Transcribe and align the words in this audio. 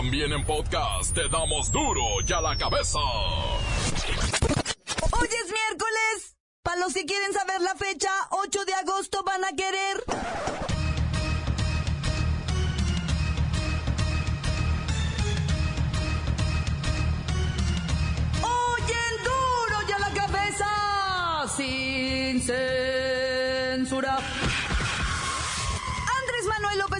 También 0.00 0.32
en 0.32 0.42
podcast 0.46 1.14
te 1.14 1.28
damos 1.28 1.70
duro 1.70 2.00
y 2.26 2.32
a 2.32 2.40
la 2.40 2.56
cabeza. 2.56 2.98
Hoy 5.10 5.28
es 5.28 5.52
miércoles. 5.52 6.36
Para 6.62 6.80
los 6.80 6.94
que 6.94 7.04
quieren 7.04 7.34
saber 7.34 7.60
la 7.60 7.74
fecha, 7.74 8.08
8 8.30 8.64
de 8.64 8.72
agosto 8.72 9.22
van 9.24 9.44
a 9.44 9.52
querer. 9.54 10.69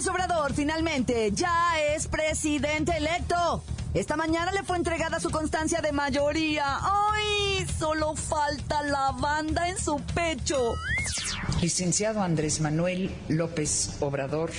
Obrador 0.07 0.53
finalmente 0.53 1.31
ya 1.31 1.73
es 1.93 2.07
presidente 2.07 2.97
electo. 2.97 3.63
Esta 3.93 4.15
mañana 4.15 4.51
le 4.51 4.63
fue 4.63 4.77
entregada 4.77 5.19
su 5.19 5.29
constancia 5.29 5.81
de 5.81 5.91
mayoría. 5.91 6.79
¡Ay! 6.81 7.65
Solo 7.77 8.15
falta 8.15 8.81
la 8.83 9.11
banda 9.11 9.69
en 9.69 9.77
su 9.77 9.97
pecho. 10.15 10.75
Licenciado 11.61 12.21
Andrés 12.21 12.61
Manuel 12.61 13.11
López 13.27 13.97
Obrador, 13.99 14.51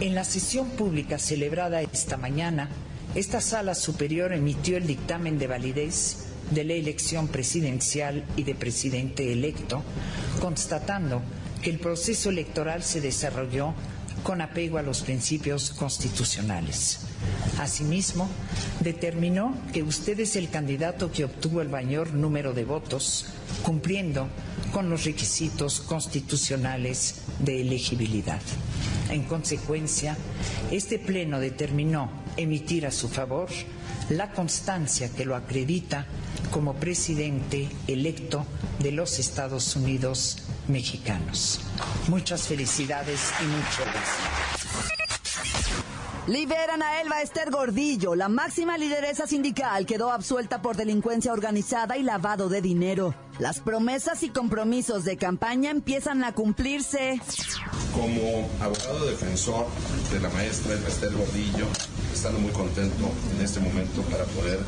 en 0.00 0.14
la 0.14 0.24
sesión 0.24 0.68
pública 0.70 1.18
celebrada 1.18 1.80
esta 1.80 2.16
mañana, 2.16 2.68
esta 3.14 3.40
sala 3.40 3.74
superior 3.74 4.32
emitió 4.32 4.76
el 4.76 4.86
dictamen 4.86 5.38
de 5.38 5.46
validez 5.46 6.26
de 6.50 6.64
la 6.64 6.74
elección 6.74 7.28
presidencial 7.28 8.24
y 8.36 8.42
de 8.42 8.54
presidente 8.54 9.32
electo, 9.32 9.82
constatando 10.40 11.22
que 11.62 11.70
el 11.70 11.78
proceso 11.78 12.30
electoral 12.30 12.82
se 12.82 13.00
desarrolló 13.00 13.74
con 14.28 14.42
apego 14.42 14.76
a 14.76 14.82
los 14.82 15.00
principios 15.00 15.70
constitucionales. 15.70 16.98
Asimismo, 17.58 18.28
determinó 18.80 19.56
que 19.72 19.82
usted 19.82 20.20
es 20.20 20.36
el 20.36 20.50
candidato 20.50 21.10
que 21.10 21.24
obtuvo 21.24 21.62
el 21.62 21.70
mayor 21.70 22.12
número 22.12 22.52
de 22.52 22.66
votos, 22.66 23.24
cumpliendo 23.62 24.28
con 24.70 24.90
los 24.90 25.06
requisitos 25.06 25.80
constitucionales 25.80 27.22
de 27.38 27.62
elegibilidad. 27.62 28.42
En 29.08 29.22
consecuencia, 29.22 30.14
este 30.70 30.98
Pleno 30.98 31.40
determinó 31.40 32.10
emitir 32.36 32.84
a 32.84 32.90
su 32.90 33.08
favor 33.08 33.48
la 34.10 34.32
constancia 34.32 35.08
que 35.08 35.24
lo 35.24 35.36
acredita 35.36 36.04
como 36.50 36.74
presidente 36.74 37.70
electo 37.86 38.44
de 38.78 38.92
los 38.92 39.18
Estados 39.18 39.74
Unidos 39.74 40.47
mexicanos. 40.68 41.60
Muchas 42.08 42.48
felicidades 42.48 43.32
y 43.40 43.44
mucho 43.44 43.82
éxito. 43.82 44.98
Liberan 46.28 46.82
a 46.82 47.00
Elba 47.00 47.22
Esther 47.22 47.50
Gordillo, 47.50 48.14
la 48.14 48.28
máxima 48.28 48.76
lideresa 48.76 49.26
sindical 49.26 49.86
quedó 49.86 50.12
absuelta 50.12 50.60
por 50.60 50.76
delincuencia 50.76 51.32
organizada 51.32 51.96
y 51.96 52.02
lavado 52.02 52.50
de 52.50 52.60
dinero. 52.60 53.14
Las 53.38 53.60
promesas 53.60 54.22
y 54.22 54.28
compromisos 54.28 55.04
de 55.04 55.16
campaña 55.16 55.70
empiezan 55.70 56.22
a 56.24 56.34
cumplirse. 56.34 57.18
Como 57.94 58.46
abogado 58.60 59.06
defensor 59.06 59.68
de 60.12 60.20
la 60.20 60.28
maestra 60.28 60.74
Elba 60.74 60.88
Esther 60.88 61.12
Gordillo, 61.14 61.66
estando 62.12 62.40
muy 62.40 62.52
contento 62.52 63.10
en 63.34 63.42
este 63.42 63.60
momento 63.60 64.02
para 64.02 64.24
poder 64.24 64.60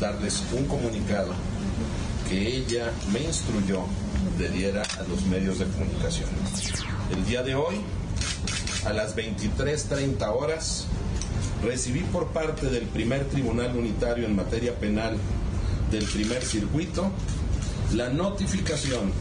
darles 0.00 0.42
un 0.52 0.64
comunicado 0.64 1.34
que 2.26 2.56
ella 2.56 2.90
me 3.12 3.20
instruyó 3.20 3.80
de 4.38 4.48
diera 4.48 4.82
a 4.82 5.02
los 5.08 5.24
medios 5.26 5.58
de 5.58 5.66
comunicación. 5.66 6.28
El 7.10 7.24
día 7.24 7.42
de 7.42 7.54
hoy, 7.54 7.76
a 8.86 8.92
las 8.92 9.16
23.30 9.16 10.34
horas, 10.34 10.86
recibí 11.62 12.00
por 12.00 12.28
parte 12.28 12.66
del 12.66 12.84
primer 12.84 13.24
tribunal 13.26 13.76
unitario 13.76 14.26
en 14.26 14.34
materia 14.34 14.74
penal 14.74 15.16
del 15.90 16.04
primer 16.06 16.42
circuito 16.42 17.10
la 17.94 18.08
notificación 18.08 19.12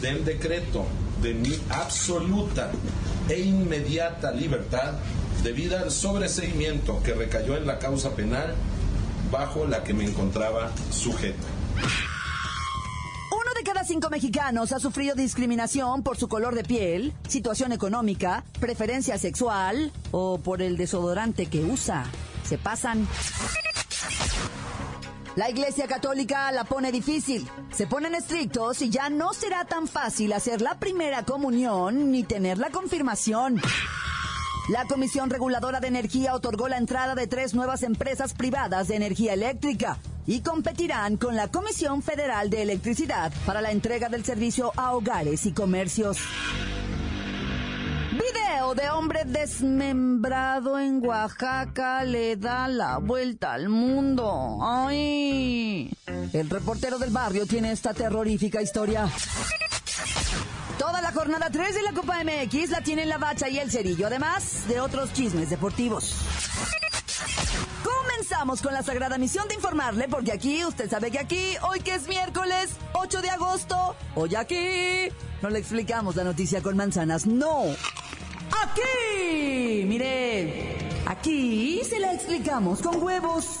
del 0.00 0.24
decreto 0.24 0.86
de 1.22 1.34
mi 1.34 1.58
absoluta 1.70 2.70
e 3.28 3.40
inmediata 3.40 4.32
libertad 4.32 4.94
debido 5.42 5.78
al 5.78 5.90
sobreseimiento 5.90 7.02
que 7.02 7.14
recayó 7.14 7.56
en 7.56 7.66
la 7.66 7.78
causa 7.78 8.14
penal 8.14 8.54
bajo 9.30 9.66
la 9.66 9.84
que 9.84 9.94
me 9.94 10.04
encontraba 10.04 10.72
sujeta. 10.90 11.46
Cinco 13.86 14.08
mexicanos 14.08 14.72
ha 14.72 14.80
sufrido 14.80 15.14
discriminación 15.14 16.02
por 16.02 16.16
su 16.16 16.26
color 16.26 16.54
de 16.54 16.64
piel, 16.64 17.12
situación 17.28 17.70
económica, 17.70 18.42
preferencia 18.58 19.18
sexual 19.18 19.92
o 20.10 20.38
por 20.38 20.62
el 20.62 20.78
desodorante 20.78 21.46
que 21.46 21.62
usa. 21.62 22.06
Se 22.44 22.56
pasan. 22.56 23.06
La 25.36 25.50
Iglesia 25.50 25.86
Católica 25.86 26.50
la 26.50 26.64
pone 26.64 26.92
difícil. 26.92 27.46
Se 27.72 27.86
ponen 27.86 28.14
estrictos 28.14 28.80
y 28.80 28.88
ya 28.88 29.10
no 29.10 29.34
será 29.34 29.66
tan 29.66 29.86
fácil 29.86 30.32
hacer 30.32 30.62
la 30.62 30.78
primera 30.78 31.24
comunión 31.24 32.10
ni 32.10 32.22
tener 32.22 32.56
la 32.56 32.70
confirmación. 32.70 33.60
La 34.70 34.86
Comisión 34.86 35.28
Reguladora 35.28 35.80
de 35.80 35.88
Energía 35.88 36.34
otorgó 36.34 36.68
la 36.68 36.78
entrada 36.78 37.14
de 37.14 37.26
tres 37.26 37.52
nuevas 37.52 37.82
empresas 37.82 38.32
privadas 38.32 38.88
de 38.88 38.96
energía 38.96 39.34
eléctrica 39.34 39.98
y 40.26 40.40
competirán 40.40 41.16
con 41.16 41.36
la 41.36 41.48
Comisión 41.48 42.02
Federal 42.02 42.50
de 42.50 42.62
Electricidad 42.62 43.32
para 43.46 43.60
la 43.60 43.70
entrega 43.70 44.08
del 44.08 44.24
servicio 44.24 44.72
a 44.76 44.94
hogares 44.94 45.46
y 45.46 45.52
comercios. 45.52 46.18
Video 48.12 48.74
de 48.74 48.90
hombre 48.90 49.24
desmembrado 49.24 50.78
en 50.78 51.04
Oaxaca 51.04 52.04
le 52.04 52.36
da 52.36 52.68
la 52.68 52.98
vuelta 52.98 53.52
al 53.52 53.68
mundo. 53.68 54.58
¡Ay! 54.62 55.90
El 56.32 56.48
reportero 56.48 56.98
del 56.98 57.10
barrio 57.10 57.46
tiene 57.46 57.72
esta 57.72 57.92
terrorífica 57.92 58.62
historia. 58.62 59.08
Toda 60.78 61.00
la 61.00 61.12
jornada 61.12 61.50
3 61.50 61.74
de 61.74 61.82
la 61.82 61.92
Copa 61.92 62.22
MX 62.24 62.70
la 62.70 62.80
tienen 62.80 63.08
la 63.08 63.18
Bacha 63.18 63.48
y 63.48 63.58
el 63.58 63.70
Cerillo, 63.70 64.06
además 64.06 64.66
de 64.68 64.80
otros 64.80 65.12
chismes 65.12 65.50
deportivos. 65.50 66.14
Con 68.44 68.74
la 68.74 68.82
sagrada 68.82 69.16
misión 69.16 69.48
de 69.48 69.54
informarle, 69.54 70.06
porque 70.06 70.30
aquí, 70.30 70.66
usted 70.66 70.88
sabe 70.88 71.10
que 71.10 71.18
aquí, 71.18 71.54
hoy 71.62 71.80
que 71.80 71.94
es 71.94 72.06
miércoles 72.06 72.76
8 72.92 73.22
de 73.22 73.30
agosto, 73.30 73.96
hoy 74.14 74.34
aquí, 74.34 75.08
no 75.40 75.48
le 75.48 75.58
explicamos 75.58 76.14
la 76.14 76.24
noticia 76.24 76.62
con 76.62 76.76
manzanas, 76.76 77.26
no. 77.26 77.62
Aquí, 78.62 79.84
mire, 79.86 80.76
aquí 81.06 81.80
se 81.88 81.98
la 81.98 82.12
explicamos 82.12 82.82
con 82.82 83.02
huevos. 83.02 83.60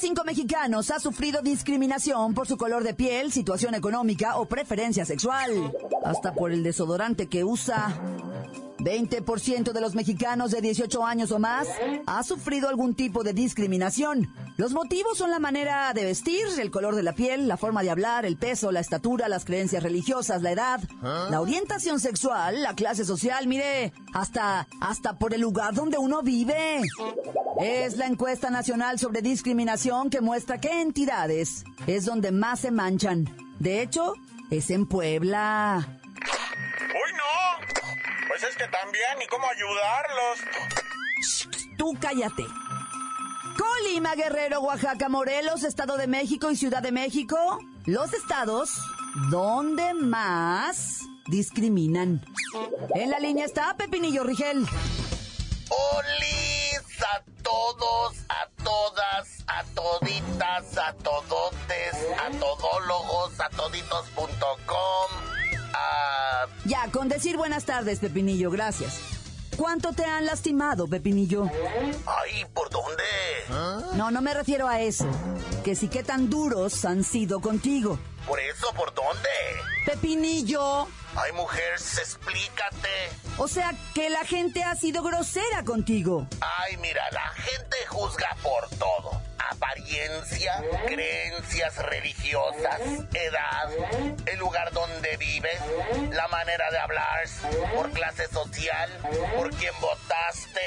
Cinco 0.00 0.24
mexicanos 0.24 0.90
ha 0.90 0.98
sufrido 0.98 1.42
discriminación 1.42 2.32
por 2.32 2.46
su 2.46 2.56
color 2.56 2.82
de 2.84 2.94
piel, 2.94 3.30
situación 3.30 3.74
económica 3.74 4.38
o 4.38 4.46
preferencia 4.46 5.04
sexual. 5.04 5.72
Hasta 6.02 6.32
por 6.32 6.52
el 6.52 6.62
desodorante 6.62 7.26
que 7.26 7.44
usa. 7.44 7.94
20% 8.78 9.72
de 9.72 9.80
los 9.82 9.94
mexicanos 9.94 10.52
de 10.52 10.62
18 10.62 11.04
años 11.04 11.32
o 11.32 11.38
más 11.38 11.68
ha 12.06 12.22
sufrido 12.22 12.70
algún 12.70 12.94
tipo 12.94 13.22
de 13.22 13.34
discriminación. 13.34 14.32
Los 14.60 14.74
motivos 14.74 15.16
son 15.16 15.30
la 15.30 15.38
manera 15.38 15.90
de 15.94 16.04
vestir, 16.04 16.46
el 16.58 16.70
color 16.70 16.94
de 16.94 17.02
la 17.02 17.14
piel, 17.14 17.48
la 17.48 17.56
forma 17.56 17.82
de 17.82 17.88
hablar, 17.88 18.26
el 18.26 18.36
peso, 18.36 18.70
la 18.70 18.80
estatura, 18.80 19.26
las 19.26 19.46
creencias 19.46 19.82
religiosas, 19.82 20.42
la 20.42 20.52
edad, 20.52 20.80
la 21.00 21.40
orientación 21.40 21.98
sexual, 21.98 22.62
la 22.62 22.74
clase 22.74 23.06
social, 23.06 23.46
mire, 23.46 23.94
hasta 24.12 24.68
hasta 24.82 25.18
por 25.18 25.32
el 25.32 25.40
lugar 25.40 25.72
donde 25.72 25.96
uno 25.96 26.22
vive. 26.22 26.82
Es 27.58 27.96
la 27.96 28.04
encuesta 28.04 28.50
nacional 28.50 28.98
sobre 28.98 29.22
discriminación 29.22 30.10
que 30.10 30.20
muestra 30.20 30.60
qué 30.60 30.82
entidades 30.82 31.64
es 31.86 32.04
donde 32.04 32.30
más 32.30 32.60
se 32.60 32.70
manchan. 32.70 33.34
De 33.60 33.80
hecho, 33.80 34.12
es 34.50 34.68
en 34.68 34.84
Puebla. 34.84 35.86
¡Uy, 35.88 37.12
no! 37.16 38.28
Pues 38.28 38.42
es 38.42 38.54
que 38.58 38.68
también, 38.68 39.22
¿y 39.24 39.26
cómo 39.26 39.46
ayudarlos? 39.48 40.38
Tú 41.78 41.96
cállate. 41.98 42.44
Colima, 43.60 44.14
Guerrero, 44.14 44.60
Oaxaca, 44.60 45.10
Morelos, 45.10 45.64
Estado 45.64 45.98
de 45.98 46.06
México 46.06 46.50
y 46.50 46.56
Ciudad 46.56 46.82
de 46.82 46.92
México, 46.92 47.58
los 47.84 48.14
estados 48.14 48.70
donde 49.30 49.92
más 49.92 51.00
discriminan. 51.26 52.24
En 52.94 53.10
la 53.10 53.18
línea 53.18 53.44
está 53.44 53.76
Pepinillo 53.76 54.24
Rigel. 54.24 54.66
Olis 55.68 57.02
a 57.02 57.22
todos, 57.42 58.16
a 58.30 58.48
todas, 58.64 59.44
a 59.46 59.64
toditas, 59.74 60.78
a 60.78 60.94
todotes, 60.94 61.94
a 62.18 62.30
todólogos, 62.30 63.40
a 63.40 63.50
toditos.com. 63.50 65.10
A... 65.74 66.46
Ya, 66.64 66.90
con 66.90 67.08
decir 67.08 67.36
buenas 67.36 67.66
tardes, 67.66 67.98
Pepinillo, 67.98 68.50
gracias. 68.50 69.00
¿Cuánto 69.56 69.92
te 69.92 70.06
han 70.06 70.24
lastimado, 70.24 70.88
Pepinillo? 70.88 71.44
Ay, 72.06 72.46
¿por 72.54 72.70
dónde? 72.70 73.02
No, 73.50 74.10
no 74.10 74.20
me 74.20 74.34
refiero 74.34 74.68
a 74.68 74.80
eso. 74.80 75.06
Que 75.64 75.74
sí 75.74 75.88
qué 75.88 76.02
tan 76.02 76.30
duros 76.30 76.84
han 76.84 77.04
sido 77.04 77.40
contigo. 77.40 77.98
¿Por 78.26 78.38
eso, 78.40 78.72
por 78.74 78.94
dónde? 78.94 79.28
Pepinillo. 79.84 80.86
Ay, 81.16 81.32
mujer, 81.32 81.74
explícate. 81.74 82.88
O 83.38 83.48
sea, 83.48 83.72
que 83.94 84.10
la 84.10 84.24
gente 84.24 84.62
ha 84.62 84.76
sido 84.76 85.02
grosera 85.02 85.64
contigo. 85.64 86.28
Ay, 86.40 86.76
mira, 86.76 87.02
la 87.10 87.28
gente 87.30 87.76
juzga 87.88 88.36
por 88.42 88.68
todo. 88.78 89.20
Apariencia, 89.50 90.62
creencias 90.86 91.76
religiosas, 91.78 92.80
edad, 93.12 93.70
el 94.26 94.38
lugar 94.38 94.72
donde 94.72 95.16
vives, 95.16 95.60
la 96.12 96.28
manera 96.28 96.70
de 96.70 96.78
hablar, 96.78 97.26
por 97.74 97.90
clase 97.90 98.28
social, 98.28 98.90
por 99.36 99.50
quién 99.56 99.74
votaste 99.80 100.60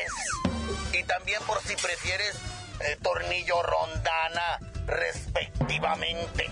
y 0.92 1.04
también 1.04 1.42
por 1.48 1.62
si 1.62 1.76
prefieres 1.76 2.36
eh, 2.80 2.98
tornillo 3.02 3.56
rondana, 3.64 4.60
respectivamente. 4.86 6.50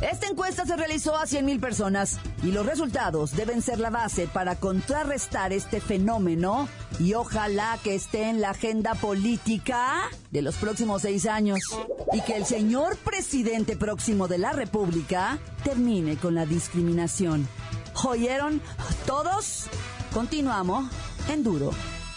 Esta 0.00 0.28
encuesta 0.28 0.64
se 0.64 0.76
realizó 0.76 1.14
a 1.14 1.26
100.000 1.26 1.60
personas 1.60 2.18
y 2.42 2.52
los 2.52 2.64
resultados 2.64 3.36
deben 3.36 3.60
ser 3.60 3.80
la 3.80 3.90
base 3.90 4.26
para 4.26 4.56
contrarrestar 4.56 5.52
este 5.52 5.78
fenómeno 5.82 6.68
y 6.98 7.12
ojalá 7.12 7.78
que 7.84 7.94
esté 7.94 8.30
en 8.30 8.40
la 8.40 8.50
agenda 8.50 8.94
política 8.94 10.08
de 10.30 10.40
los 10.40 10.56
próximos 10.56 11.02
seis 11.02 11.26
años 11.26 11.60
y 12.14 12.22
que 12.22 12.36
el 12.36 12.46
señor 12.46 12.96
presidente 12.96 13.76
próximo 13.76 14.26
de 14.26 14.38
la 14.38 14.52
República 14.52 15.38
termine 15.64 16.16
con 16.16 16.34
la 16.34 16.46
discriminación. 16.46 17.46
¿Oyeron 18.02 18.62
todos? 19.06 19.66
Continuamos 20.14 20.90
en 21.28 21.44
duro 21.44 21.72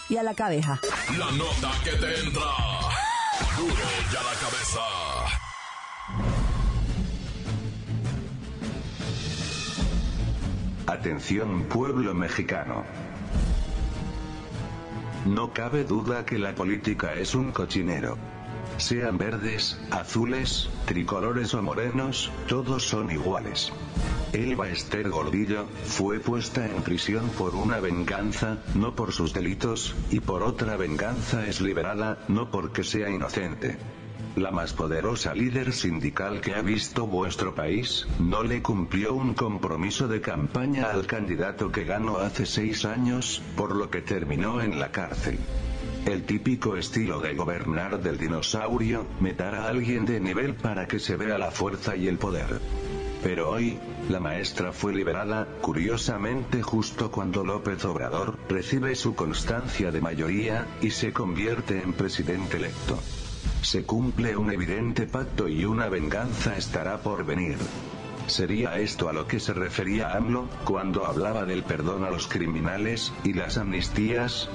y 0.08 0.16
a 0.16 0.22
la 0.22 0.32
cabeza. 0.34 0.80
La 1.18 1.30
nota 1.32 1.70
que 1.84 1.90
te 1.90 2.20
entra. 2.20 2.83
Duro 3.56 3.74
y 4.12 4.16
a 4.16 4.22
la 4.22 4.34
cabeza. 4.40 4.80
Atención 10.86 11.64
pueblo 11.64 12.14
mexicano. 12.14 12.84
No 15.26 15.52
cabe 15.52 15.84
duda 15.84 16.24
que 16.26 16.38
la 16.38 16.54
política 16.54 17.14
es 17.14 17.34
un 17.34 17.50
cochinero. 17.52 18.18
Sean 18.76 19.18
verdes, 19.18 19.78
azules, 19.90 20.68
tricolores 20.84 21.54
o 21.54 21.62
morenos, 21.62 22.30
todos 22.48 22.82
son 22.82 23.10
iguales. 23.10 23.72
Elba 24.32 24.68
Esther 24.68 25.10
Gordillo, 25.10 25.66
fue 25.84 26.18
puesta 26.18 26.66
en 26.66 26.82
prisión 26.82 27.28
por 27.38 27.54
una 27.54 27.78
venganza, 27.78 28.58
no 28.74 28.94
por 28.94 29.12
sus 29.12 29.32
delitos, 29.32 29.94
y 30.10 30.18
por 30.20 30.42
otra 30.42 30.76
venganza 30.76 31.46
es 31.46 31.60
liberada, 31.60 32.18
no 32.26 32.50
porque 32.50 32.82
sea 32.82 33.08
inocente. 33.10 33.78
La 34.34 34.50
más 34.50 34.72
poderosa 34.72 35.32
líder 35.32 35.72
sindical 35.72 36.40
que 36.40 36.54
ha 36.54 36.62
visto 36.62 37.06
vuestro 37.06 37.54
país, 37.54 38.08
no 38.18 38.42
le 38.42 38.60
cumplió 38.60 39.14
un 39.14 39.34
compromiso 39.34 40.08
de 40.08 40.20
campaña 40.20 40.90
al 40.90 41.06
candidato 41.06 41.70
que 41.70 41.84
ganó 41.84 42.18
hace 42.18 42.44
seis 42.44 42.84
años, 42.84 43.40
por 43.56 43.76
lo 43.76 43.88
que 43.88 44.02
terminó 44.02 44.60
en 44.60 44.80
la 44.80 44.90
cárcel. 44.90 45.38
El 46.06 46.24
típico 46.24 46.76
estilo 46.76 47.18
de 47.20 47.34
gobernar 47.34 48.02
del 48.02 48.18
dinosaurio, 48.18 49.06
meter 49.20 49.54
a 49.54 49.68
alguien 49.68 50.04
de 50.04 50.20
nivel 50.20 50.54
para 50.54 50.86
que 50.86 51.00
se 51.00 51.16
vea 51.16 51.38
la 51.38 51.50
fuerza 51.50 51.96
y 51.96 52.08
el 52.08 52.18
poder. 52.18 52.60
Pero 53.22 53.48
hoy, 53.48 53.78
la 54.10 54.20
maestra 54.20 54.72
fue 54.72 54.92
liberada, 54.92 55.48
curiosamente 55.62 56.60
justo 56.60 57.10
cuando 57.10 57.42
López 57.42 57.82
Obrador 57.86 58.36
recibe 58.50 58.94
su 58.96 59.14
constancia 59.14 59.90
de 59.90 60.02
mayoría, 60.02 60.66
y 60.82 60.90
se 60.90 61.14
convierte 61.14 61.80
en 61.80 61.94
presidente 61.94 62.58
electo. 62.58 62.98
Se 63.62 63.84
cumple 63.84 64.36
un 64.36 64.52
evidente 64.52 65.06
pacto 65.06 65.48
y 65.48 65.64
una 65.64 65.88
venganza 65.88 66.54
estará 66.54 66.98
por 66.98 67.24
venir. 67.24 67.56
¿Sería 68.26 68.78
esto 68.78 69.08
a 69.08 69.12
lo 69.12 69.26
que 69.26 69.38
se 69.38 69.52
refería 69.52 70.16
AMLO, 70.16 70.48
cuando 70.64 71.06
hablaba 71.06 71.44
del 71.44 71.62
perdón 71.62 72.04
a 72.04 72.10
los 72.10 72.26
criminales, 72.26 73.12
y 73.22 73.34
las 73.34 73.58
amnistías? 73.58 74.48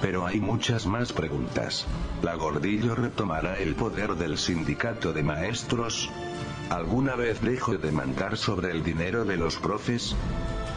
Pero 0.00 0.26
hay 0.26 0.40
muchas 0.40 0.86
más 0.86 1.12
preguntas. 1.12 1.86
¿La 2.22 2.34
Gordillo 2.34 2.94
retomará 2.94 3.58
el 3.58 3.74
poder 3.74 4.14
del 4.14 4.38
sindicato 4.38 5.12
de 5.12 5.22
maestros? 5.22 6.10
¿Alguna 6.70 7.14
vez 7.14 7.42
dejó 7.42 7.76
de 7.76 7.92
mandar 7.92 8.36
sobre 8.38 8.70
el 8.70 8.82
dinero 8.82 9.24
de 9.26 9.36
los 9.36 9.56
profes? 9.56 10.16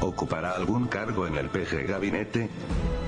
¿Ocupará 0.02 0.52
algún 0.52 0.88
cargo 0.88 1.28
en 1.28 1.36
el 1.36 1.50
PG 1.50 1.88
Gabinete? 1.88 2.50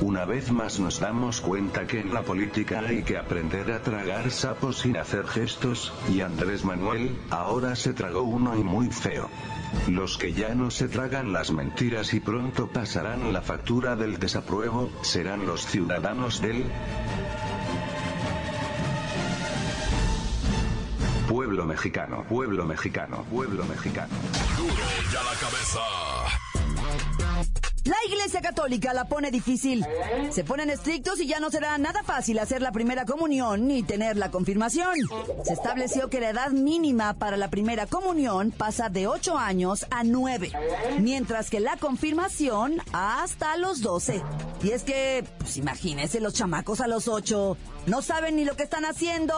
Una 0.02 0.26
vez 0.26 0.52
más 0.52 0.80
nos 0.80 1.00
damos 1.00 1.42
cuenta 1.42 1.88
que 1.88 2.00
en 2.00 2.14
la 2.14 2.22
política 2.22 2.80
hay 2.80 3.04
que 3.04 3.18
aprender 3.18 3.72
a 3.72 3.82
tragar 3.82 4.32
sapos 4.32 4.80
sin 4.80 4.98
hacer 4.98 5.26
gestos, 5.28 5.92
y 6.10 6.22
Andrés 6.22 6.64
Manuel, 6.64 7.18
ahora 7.30 7.76
se 7.76 7.94
tragó 7.94 8.22
uno 8.22 8.56
y 8.56 8.64
muy 8.64 8.90
feo. 8.90 9.30
Los 9.88 10.18
que 10.18 10.34
ya 10.34 10.56
no 10.56 10.72
se 10.72 10.88
tragan 10.88 11.34
las 11.34 11.52
mentiras 11.52 12.14
y 12.14 12.20
pronto 12.20 12.68
pasarán 12.68 13.34
la 13.34 13.42
factura 13.42 13.96
del 13.96 14.18
desapruebo, 14.18 14.90
serán 15.02 15.46
los 15.46 15.66
ciudadanos 15.66 16.42
del 16.42 16.64
pueblo 21.28 21.66
mexicano, 21.66 22.24
pueblo 22.30 22.66
mexicano, 22.66 23.26
pueblo 23.30 23.66
mexicano. 23.66 24.14
Duro 24.58 24.74
y 25.12 25.16
a 25.16 25.24
la 25.24 25.40
cabeza. 25.40 26.47
La 27.88 27.96
Iglesia 28.06 28.42
Católica 28.42 28.94
la 28.94 29.06
pone 29.06 29.32
difícil. 29.32 29.86
Se 30.30 30.44
ponen 30.44 30.70
estrictos 30.70 31.22
y 31.22 31.28
ya 31.28 31.40
no 31.40 31.50
será 31.50 31.78
nada 31.78 32.04
fácil 32.04 32.38
hacer 32.40 32.62
la 32.62 32.74
primera 32.74 33.06
comunión 33.06 33.66
ni 33.66 33.82
tener 33.82 34.18
la 34.18 34.30
confirmación. 34.30 34.94
Se 35.46 35.54
estableció 35.54 36.10
que 36.10 36.20
la 36.20 36.32
edad 36.32 36.52
mínima 36.52 37.14
para 37.14 37.38
la 37.38 37.50
primera 37.50 37.86
comunión 37.86 38.52
pasa 38.52 38.90
de 38.90 39.08
8 39.08 39.38
años 39.38 39.86
a 39.90 40.04
9, 40.04 40.52
mientras 41.00 41.50
que 41.50 41.62
la 41.62 41.78
confirmación 41.78 42.82
hasta 42.92 43.56
los 43.56 43.80
12. 43.82 44.22
Y 44.64 44.72
es 44.72 44.84
que, 44.84 45.24
pues 45.38 45.56
imagínense 45.56 46.20
los 46.20 46.34
chamacos 46.34 46.82
a 46.82 46.88
los 46.88 47.08
8, 47.08 47.56
no 47.86 48.02
saben 48.02 48.36
ni 48.36 48.44
lo 48.44 48.58
que 48.58 48.64
están 48.64 48.84
haciendo. 48.84 49.34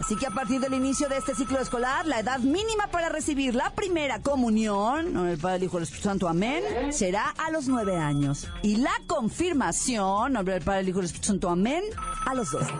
Así 0.00 0.16
que 0.16 0.26
a 0.26 0.30
partir 0.30 0.60
del 0.60 0.74
inicio 0.74 1.08
de 1.08 1.16
este 1.16 1.34
ciclo 1.34 1.60
escolar, 1.60 2.06
la 2.06 2.20
edad 2.20 2.38
mínima 2.38 2.86
para 2.88 3.08
recibir 3.08 3.54
la 3.54 3.70
primera 3.70 4.20
comunión, 4.20 5.12
no, 5.12 5.28
el 5.28 5.38
Padre, 5.38 5.56
el 5.56 5.62
Hijo 5.64 5.76
y 5.76 5.78
el 5.78 5.82
Espíritu 5.84 6.08
Santo, 6.08 6.28
amén, 6.28 6.92
será 6.92 7.34
a 7.36 7.50
los 7.50 7.68
nueve 7.68 7.96
años. 7.96 8.48
Y 8.62 8.76
la 8.76 8.94
confirmación, 9.06 10.32
nombre 10.32 10.54
del 10.54 10.62
Padre, 10.62 10.80
el 10.80 10.88
Hijo 10.90 10.98
y 10.98 11.00
el 11.00 11.06
Espíritu 11.06 11.28
Santo, 11.28 11.50
amén, 11.50 11.84
a 12.26 12.34
los 12.34 12.50
doce. 12.50 12.72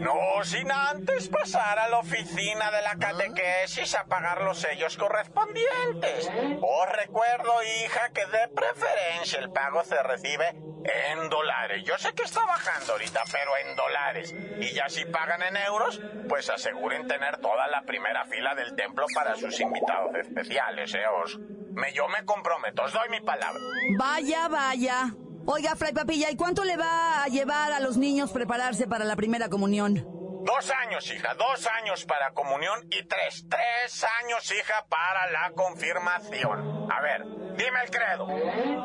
No 0.00 0.42
sin 0.44 0.70
antes 0.72 1.28
pasar 1.28 1.78
a 1.78 1.88
la 1.88 1.98
oficina 1.98 2.70
de 2.70 2.82
la 2.82 2.96
catequesis 2.96 3.94
a 3.94 4.04
pagar 4.04 4.40
los 4.42 4.58
sellos 4.58 4.96
correspondientes. 4.96 6.30
Os 6.62 6.92
recuerdo, 6.96 7.52
hija, 7.84 8.08
que 8.14 8.24
de 8.24 8.48
preferencia 8.48 9.38
el 9.40 9.50
pago 9.50 9.84
se 9.84 10.02
recibe 10.02 10.48
en 10.84 11.28
dólares. 11.28 11.84
Yo 11.84 11.98
sé 11.98 12.14
que 12.14 12.22
está 12.22 12.44
bajando 12.46 12.92
ahorita, 12.92 13.22
pero 13.30 13.50
en 13.58 13.76
dólares. 13.76 14.34
Y 14.60 14.72
ya 14.72 14.88
si 14.88 15.04
pagan 15.04 15.42
en 15.42 15.56
euros, 15.58 16.00
pues 16.28 16.39
aseguren 16.48 17.06
tener 17.06 17.38
toda 17.38 17.66
la 17.68 17.82
primera 17.82 18.24
fila 18.26 18.54
del 18.54 18.74
templo 18.74 19.06
para 19.14 19.36
sus 19.36 19.60
invitados 19.60 20.14
especiales, 20.14 20.94
¿eh? 20.94 21.06
Os, 21.22 21.38
me, 21.72 21.92
yo 21.92 22.08
me 22.08 22.24
comprometo, 22.24 22.82
os 22.84 22.92
doy 22.92 23.08
mi 23.10 23.20
palabra. 23.20 23.60
Vaya, 23.98 24.48
vaya. 24.48 25.14
Oiga, 25.46 25.74
Fray 25.74 25.92
Papilla, 25.92 26.30
¿y 26.30 26.36
cuánto 26.36 26.64
le 26.64 26.76
va 26.76 27.24
a 27.24 27.26
llevar 27.28 27.72
a 27.72 27.80
los 27.80 27.96
niños 27.96 28.30
prepararse 28.30 28.86
para 28.86 29.04
la 29.04 29.16
primera 29.16 29.48
comunión? 29.48 30.06
Dos 30.42 30.70
años, 30.70 31.10
hija, 31.10 31.34
dos 31.34 31.68
años 31.80 32.04
para 32.06 32.32
comunión 32.32 32.80
y 32.90 33.04
tres, 33.04 33.44
tres 33.48 34.06
años, 34.22 34.50
hija, 34.52 34.86
para 34.88 35.30
la 35.30 35.52
confirmación. 35.54 36.88
A 36.90 37.00
ver, 37.02 37.24
dime 37.56 37.82
el 37.84 37.90
credo. 37.90 38.26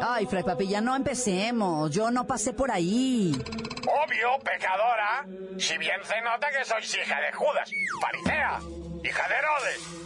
Ay, 0.01 0.25
Fray 0.25 0.43
Papilla, 0.43 0.81
no 0.81 0.95
empecemos. 0.95 1.91
Yo 1.91 2.11
no 2.11 2.27
pasé 2.27 2.53
por 2.53 2.71
ahí. 2.71 3.31
Obvio, 3.87 4.39
pecadora. 4.43 5.25
Si 5.57 5.77
bien 5.77 5.99
se 6.03 6.21
nota 6.21 6.47
que 6.51 6.65
sois 6.65 6.93
hija 6.95 7.19
de 7.21 7.31
Judas, 7.33 7.69
farisea, 8.01 8.59
hija 9.03 9.27
de 9.27 9.35
Herodes. 9.35 10.05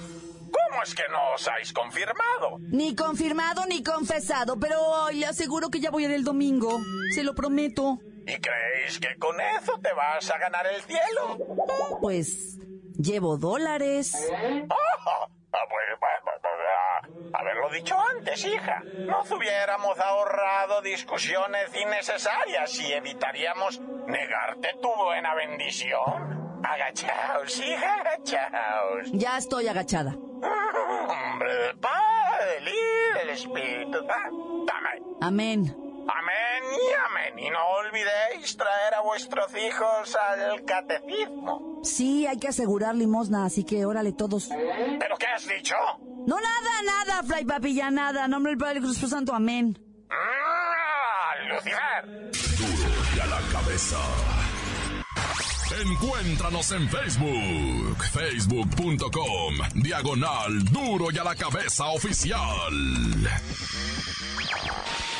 ¿Cómo 0.51 0.83
es 0.83 0.95
que 0.95 1.03
no 1.11 1.33
os 1.33 1.47
habéis 1.47 1.71
confirmado? 1.73 2.57
Ni 2.59 2.95
confirmado 2.95 3.65
ni 3.67 3.83
confesado, 3.83 4.59
pero 4.59 5.05
ay, 5.05 5.19
le 5.19 5.25
aseguro 5.27 5.69
que 5.69 5.79
ya 5.79 5.91
voy 5.91 6.03
a 6.03 6.07
ir 6.07 6.13
el 6.13 6.23
domingo. 6.23 6.79
Se 7.13 7.23
lo 7.23 7.33
prometo. 7.35 7.99
¿Y 8.25 8.37
creéis 8.39 8.99
que 8.99 9.15
con 9.17 9.39
eso 9.39 9.79
te 9.81 9.93
vas 9.93 10.29
a 10.29 10.37
ganar 10.37 10.65
el 10.67 10.81
cielo? 10.81 11.37
Pues 12.01 12.57
llevo 12.97 13.37
dólares. 13.37 14.13
Pues, 15.51 15.97
pues, 15.99 16.21
pues, 16.23 16.35
pues, 16.41 16.53
ah. 16.69 17.07
Haberlo 17.33 17.69
dicho 17.69 17.95
antes, 18.17 18.43
hija. 18.45 18.81
Nos 18.99 19.29
hubiéramos 19.31 19.99
ahorrado 19.99 20.81
discusiones 20.81 21.69
innecesarias 21.75 22.79
y 22.79 22.93
evitaríamos 22.93 23.79
negarte 24.07 24.75
tu 24.81 24.89
buena 24.95 25.33
bendición. 25.35 26.61
Agachaos, 26.63 27.57
hija, 27.59 27.95
agachaos. 27.95 29.09
Ya 29.13 29.37
estoy 29.37 29.67
agachada. 29.67 30.15
Hombre 30.15 31.53
del 31.53 31.77
Padre, 31.79 32.61
Hijo, 32.61 33.19
del 33.19 33.29
Espíritu. 33.29 33.97
Ah, 34.09 34.29
Dame. 34.65 35.01
Amén. 35.21 35.75
Amén 36.11 36.63
y 36.73 36.93
amén. 37.07 37.39
Y 37.39 37.49
no 37.49 37.67
olvidéis 37.69 38.57
traer 38.57 38.95
a 38.95 39.01
vuestros 39.01 39.55
hijos 39.55 40.15
al 40.15 40.63
catecismo. 40.65 41.79
Sí, 41.83 42.25
hay 42.27 42.37
que 42.39 42.47
asegurar 42.47 42.95
limosna, 42.95 43.45
así 43.45 43.63
que 43.63 43.85
órale 43.85 44.13
todos. 44.13 44.49
¿Pero 44.99 45.17
qué 45.17 45.27
has 45.27 45.47
dicho? 45.47 45.75
No, 46.27 46.35
nada, 46.35 46.81
nada, 46.85 47.23
Fly 47.23 47.45
Papi, 47.45 47.73
ya 47.75 47.89
nada. 47.91 48.27
Nombre 48.27 48.51
del 48.51 48.59
Padre 48.59 48.79
del 48.81 48.91
Espíritu 48.91 49.09
Santo, 49.09 49.33
amén. 49.33 49.77
¡Ah, 50.09 51.31
Lucifer! 51.49 52.31
Duro 52.57 52.91
y 53.15 53.19
a 53.19 53.25
la 53.25 53.41
cabeza. 53.51 53.97
Encuéntranos 55.81 56.71
en 56.71 56.89
Facebook, 56.89 58.03
facebook.com, 58.11 59.55
diagonal 59.75 60.63
duro 60.65 61.11
y 61.11 61.17
a 61.17 61.23
la 61.23 61.35
cabeza 61.35 61.85
oficial. 61.87 62.73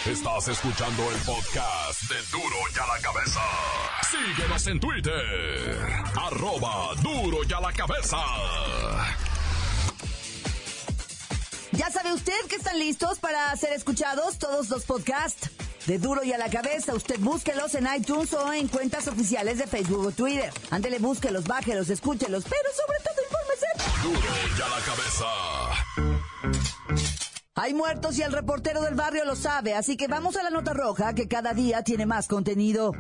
Estás 0.06 0.48
escuchando 0.48 1.04
el 1.12 1.18
podcast 1.22 2.02
de 2.10 2.16
Duro 2.32 2.56
y 2.76 2.80
a 2.80 2.88
la 2.88 3.02
cabeza. 3.02 3.42
Síguenos 4.10 4.68
en 4.68 4.80
Twitter, 4.80 5.78
arroba 6.16 6.96
duro 7.04 7.38
y 7.48 7.54
a 7.54 7.60
la 7.62 7.72
cabeza. 7.72 8.18
¿Ya 11.80 11.90
sabe 11.90 12.12
usted 12.12 12.34
que 12.50 12.58
están 12.58 12.78
listos 12.78 13.20
para 13.20 13.56
ser 13.56 13.72
escuchados 13.72 14.38
todos 14.38 14.68
los 14.68 14.84
podcasts? 14.84 15.50
De 15.88 15.98
duro 15.98 16.26
y 16.26 16.34
a 16.34 16.38
la 16.38 16.50
cabeza, 16.50 16.94
usted 16.94 17.18
búsquelos 17.22 17.74
en 17.74 17.88
iTunes 17.96 18.34
o 18.34 18.52
en 18.52 18.68
cuentas 18.68 19.08
oficiales 19.08 19.60
de 19.60 19.66
Facebook 19.66 20.08
o 20.08 20.12
Twitter. 20.12 20.52
Ándele, 20.72 21.00
búsquelos, 21.00 21.46
bájelos, 21.46 21.90
escúchelos, 21.90 22.44
pero 22.44 22.70
sobre 22.76 23.00
todo 23.02 23.16
infórmese. 23.24 23.68
Duro 24.04 24.20
y 24.58 24.62
a 24.62 24.68
la 24.68 24.82
cabeza. 24.84 25.26
Hay 27.56 27.74
muertos 27.74 28.18
y 28.18 28.24
el 28.24 28.34
reportero 28.34 28.82
del 28.82 28.96
barrio 28.96 29.24
lo 29.24 29.38
sabe, 29.38 29.74
así 29.74 29.96
que 29.96 30.10
vamos 30.10 30.36
a 30.36 30.44
la 30.44 30.50
nota 30.50 30.74
roja 30.74 31.16
que 31.16 31.30
cada 31.30 31.54
día 31.54 31.82
tiene 31.84 32.06
más 32.06 32.28
contenido. 32.28 32.92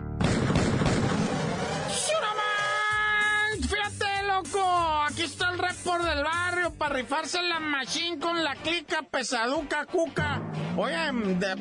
Loco. 4.51 4.89
Aquí 5.08 5.24
está 5.24 5.50
el 5.50 5.58
report 5.58 6.03
del 6.03 6.24
barrio 6.24 6.72
para 6.75 6.96
rifarse 6.96 7.41
la 7.41 7.60
machine 7.60 8.20
con 8.20 8.44
la 8.44 8.56
clica 8.56 9.01
pesaduca 9.01 9.86
cuca. 9.86 10.41
Oye, 10.77 10.96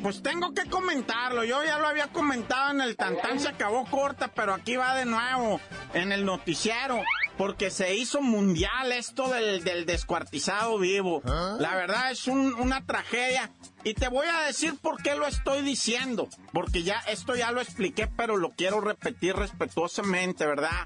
pues 0.01 0.21
tengo 0.21 0.53
que 0.53 0.69
comentarlo. 0.69 1.43
Yo 1.43 1.63
ya 1.63 1.77
lo 1.79 1.87
había 1.87 2.07
comentado 2.07 2.71
en 2.71 2.81
el 2.81 2.95
Tantán, 2.95 3.39
se 3.39 3.49
acabó 3.49 3.85
corta, 3.85 4.29
pero 4.29 4.53
aquí 4.53 4.75
va 4.75 4.95
de 4.95 5.05
nuevo, 5.05 5.59
en 5.93 6.11
el 6.11 6.25
noticiero. 6.25 7.01
Porque 7.39 7.71
se 7.71 7.95
hizo 7.95 8.21
mundial 8.21 8.91
esto 8.91 9.29
del, 9.29 9.63
del 9.63 9.85
descuartizado 9.85 10.77
vivo. 10.77 11.21
La 11.25 11.73
verdad 11.75 12.11
es 12.11 12.27
un- 12.27 12.53
una 12.55 12.85
tragedia. 12.85 13.49
Y 13.85 13.93
te 13.93 14.09
voy 14.09 14.27
a 14.27 14.41
decir 14.41 14.75
por 14.81 15.01
qué 15.01 15.15
lo 15.15 15.25
estoy 15.25 15.61
diciendo. 15.61 16.27
Porque 16.51 16.83
ya 16.83 16.99
esto 17.07 17.35
ya 17.37 17.53
lo 17.53 17.61
expliqué, 17.61 18.07
pero 18.07 18.35
lo 18.35 18.49
quiero 18.49 18.81
repetir 18.81 19.37
respetuosamente, 19.37 20.45
¿verdad? 20.45 20.85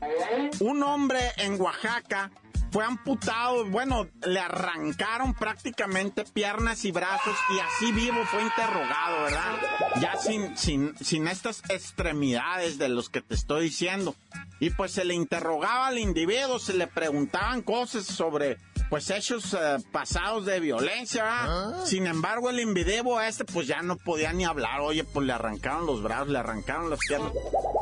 Un 0.59 0.83
hombre 0.83 1.31
en 1.37 1.59
Oaxaca 1.59 2.29
fue 2.73 2.83
amputado, 2.83 3.65
bueno, 3.69 4.07
le 4.25 4.39
arrancaron 4.39 5.35
prácticamente 5.35 6.23
piernas 6.25 6.83
y 6.85 6.91
brazos 6.91 7.37
y 7.55 7.59
así 7.59 7.91
vivo 7.91 8.17
fue 8.25 8.41
interrogado, 8.41 9.25
¿verdad? 9.25 10.01
Ya 10.01 10.17
sin, 10.17 10.57
sin, 10.57 10.97
sin 10.97 11.27
estas 11.27 11.61
extremidades 11.69 12.79
de 12.79 12.89
los 12.89 13.09
que 13.09 13.21
te 13.21 13.35
estoy 13.35 13.65
diciendo. 13.65 14.15
Y 14.59 14.71
pues 14.71 14.91
se 14.91 15.05
le 15.05 15.13
interrogaba 15.13 15.87
al 15.87 15.99
individuo, 15.99 16.57
se 16.57 16.73
le 16.73 16.87
preguntaban 16.87 17.61
cosas 17.61 18.07
sobre 18.07 18.57
pues 18.89 19.09
hechos 19.11 19.53
eh, 19.53 19.77
pasados 19.91 20.45
de 20.45 20.59
violencia, 20.59 21.23
¿verdad? 21.23 21.85
Sin 21.85 22.07
embargo, 22.07 22.49
el 22.49 22.59
individuo 22.59 23.21
este 23.21 23.45
pues 23.45 23.67
ya 23.67 23.83
no 23.83 23.97
podía 23.97 24.33
ni 24.33 24.45
hablar, 24.45 24.81
oye, 24.81 25.03
pues 25.03 25.27
le 25.27 25.33
arrancaron 25.33 25.85
los 25.85 26.01
brazos, 26.01 26.29
le 26.29 26.39
arrancaron 26.39 26.89
las 26.89 26.99
piernas. 27.07 27.33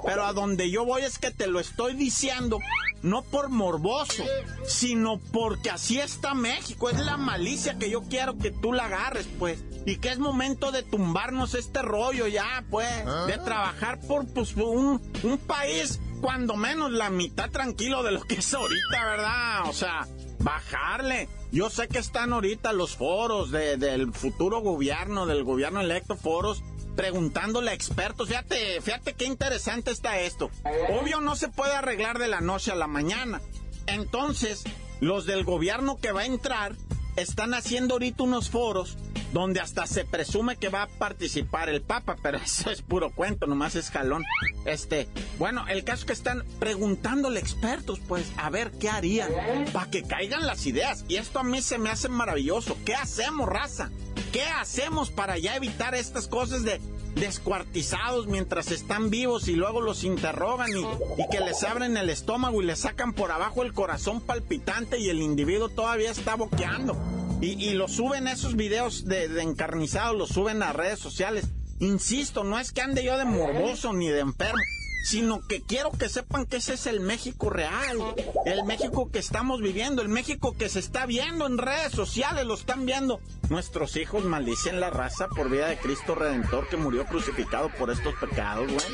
Pero 0.05 0.25
a 0.25 0.33
donde 0.33 0.69
yo 0.71 0.83
voy 0.85 1.03
es 1.03 1.19
que 1.19 1.31
te 1.31 1.47
lo 1.47 1.59
estoy 1.59 1.93
diciendo, 1.93 2.59
no 3.03 3.21
por 3.23 3.49
morboso, 3.49 4.23
sino 4.65 5.19
porque 5.31 5.69
así 5.69 5.99
está 5.99 6.33
México, 6.33 6.89
es 6.89 6.99
la 6.99 7.17
malicia 7.17 7.77
que 7.77 7.89
yo 7.89 8.01
quiero 8.03 8.37
que 8.37 8.51
tú 8.51 8.73
la 8.73 8.85
agarres, 8.85 9.27
pues. 9.39 9.63
Y 9.85 9.97
que 9.97 10.09
es 10.09 10.19
momento 10.19 10.71
de 10.71 10.83
tumbarnos 10.83 11.55
este 11.55 11.81
rollo 11.81 12.27
ya, 12.27 12.63
pues, 12.69 12.87
de 13.27 13.37
trabajar 13.39 13.99
por 14.01 14.27
pues, 14.27 14.55
un, 14.55 15.01
un 15.23 15.37
país 15.39 15.99
cuando 16.21 16.55
menos 16.55 16.91
la 16.91 17.09
mitad 17.09 17.49
tranquilo 17.49 18.03
de 18.03 18.11
lo 18.11 18.21
que 18.21 18.35
es 18.35 18.53
ahorita, 18.53 19.05
¿verdad? 19.05 19.69
O 19.69 19.73
sea, 19.73 20.07
bajarle. 20.39 21.29
Yo 21.51 21.69
sé 21.69 21.87
que 21.87 21.97
están 21.99 22.31
ahorita 22.31 22.73
los 22.73 22.95
foros 22.95 23.51
de- 23.51 23.77
del 23.77 24.13
futuro 24.13 24.61
gobierno, 24.61 25.25
del 25.25 25.43
gobierno 25.43 25.81
electo, 25.81 26.15
foros 26.15 26.63
preguntándole 26.95 27.71
a 27.71 27.73
expertos. 27.73 28.27
Fíjate, 28.27 28.81
fíjate 28.81 29.13
qué 29.13 29.25
interesante 29.25 29.91
está 29.91 30.19
esto. 30.19 30.49
Obvio 30.89 31.21
no 31.21 31.35
se 31.35 31.49
puede 31.49 31.73
arreglar 31.73 32.19
de 32.19 32.27
la 32.27 32.41
noche 32.41 32.71
a 32.71 32.75
la 32.75 32.87
mañana. 32.87 33.41
Entonces, 33.87 34.63
los 34.99 35.25
del 35.25 35.43
gobierno 35.43 35.97
que 35.97 36.11
va 36.11 36.21
a 36.21 36.25
entrar 36.25 36.75
están 37.15 37.53
haciendo 37.53 37.95
ahorita 37.95 38.23
unos 38.23 38.49
foros 38.49 38.97
donde 39.33 39.59
hasta 39.59 39.87
se 39.87 40.05
presume 40.05 40.57
que 40.57 40.69
va 40.69 40.83
a 40.83 40.87
participar 40.87 41.69
el 41.69 41.81
Papa, 41.81 42.17
pero 42.21 42.37
eso 42.43 42.69
es 42.69 42.81
puro 42.81 43.11
cuento, 43.11 43.47
nomás 43.47 43.75
es 43.75 43.89
jalón. 43.89 44.23
Este, 44.65 45.07
bueno, 45.39 45.65
el 45.67 45.83
caso 45.83 46.05
que 46.05 46.13
están 46.13 46.43
preguntándole 46.59 47.39
expertos, 47.39 47.99
pues, 48.07 48.31
a 48.37 48.49
ver 48.49 48.71
qué 48.71 48.89
harían 48.89 49.31
para 49.73 49.89
que 49.89 50.03
caigan 50.03 50.45
las 50.45 50.65
ideas. 50.65 51.05
Y 51.07 51.15
esto 51.15 51.39
a 51.39 51.43
mí 51.43 51.61
se 51.61 51.77
me 51.77 51.89
hace 51.89 52.09
maravilloso. 52.09 52.77
¿Qué 52.85 52.95
hacemos, 52.95 53.47
raza? 53.47 53.89
¿Qué 54.31 54.43
hacemos 54.43 55.09
para 55.09 55.37
ya 55.37 55.55
evitar 55.55 55.95
estas 55.95 56.27
cosas 56.27 56.63
de 56.63 56.79
descuartizados 57.15 58.27
mientras 58.27 58.71
están 58.71 59.09
vivos 59.09 59.49
y 59.49 59.53
luego 59.53 59.81
los 59.81 60.05
interrogan 60.05 60.69
y, 60.71 60.81
y 60.81 61.27
que 61.29 61.41
les 61.41 61.63
abren 61.63 61.97
el 61.97 62.09
estómago 62.09 62.61
y 62.61 62.65
les 62.65 62.79
sacan 62.79 63.11
por 63.11 63.31
abajo 63.31 63.63
el 63.63 63.73
corazón 63.73 64.21
palpitante 64.21 64.97
y 64.97 65.09
el 65.09 65.21
individuo 65.21 65.67
todavía 65.67 66.11
está 66.11 66.35
boqueando? 66.35 67.20
Y, 67.41 67.61
y 67.63 67.73
lo 67.73 67.87
suben 67.87 68.27
esos 68.27 68.55
videos 68.55 69.05
de, 69.05 69.27
de 69.27 69.41
encarnizados, 69.41 70.15
los 70.15 70.29
suben 70.29 70.63
a 70.63 70.73
redes 70.73 70.99
sociales. 70.99 71.47
Insisto, 71.79 72.43
no 72.43 72.59
es 72.59 72.71
que 72.71 72.81
ande 72.81 73.03
yo 73.03 73.17
de 73.17 73.25
morboso 73.25 73.91
ni 73.91 74.07
de 74.07 74.19
enfermo, 74.19 74.61
sino 75.03 75.41
que 75.47 75.63
quiero 75.63 75.91
que 75.91 76.09
sepan 76.09 76.45
que 76.45 76.57
ese 76.57 76.75
es 76.75 76.85
el 76.85 76.99
México 76.99 77.49
real, 77.49 77.97
el 78.45 78.63
México 78.65 79.09
que 79.11 79.17
estamos 79.17 79.61
viviendo, 79.61 80.03
el 80.03 80.09
México 80.09 80.55
que 80.55 80.69
se 80.69 80.77
está 80.77 81.07
viendo 81.07 81.47
en 81.47 81.57
redes 81.57 81.91
sociales, 81.91 82.45
lo 82.45 82.53
están 82.53 82.85
viendo. 82.85 83.19
Nuestros 83.49 83.97
hijos 83.97 84.23
maldicen 84.23 84.79
la 84.79 84.91
raza 84.91 85.27
por 85.27 85.49
vida 85.49 85.67
de 85.67 85.77
Cristo 85.77 86.13
Redentor 86.13 86.69
que 86.69 86.77
murió 86.77 87.05
crucificado 87.05 87.69
por 87.79 87.89
estos 87.89 88.13
pecados, 88.15 88.71
güey. 88.71 88.85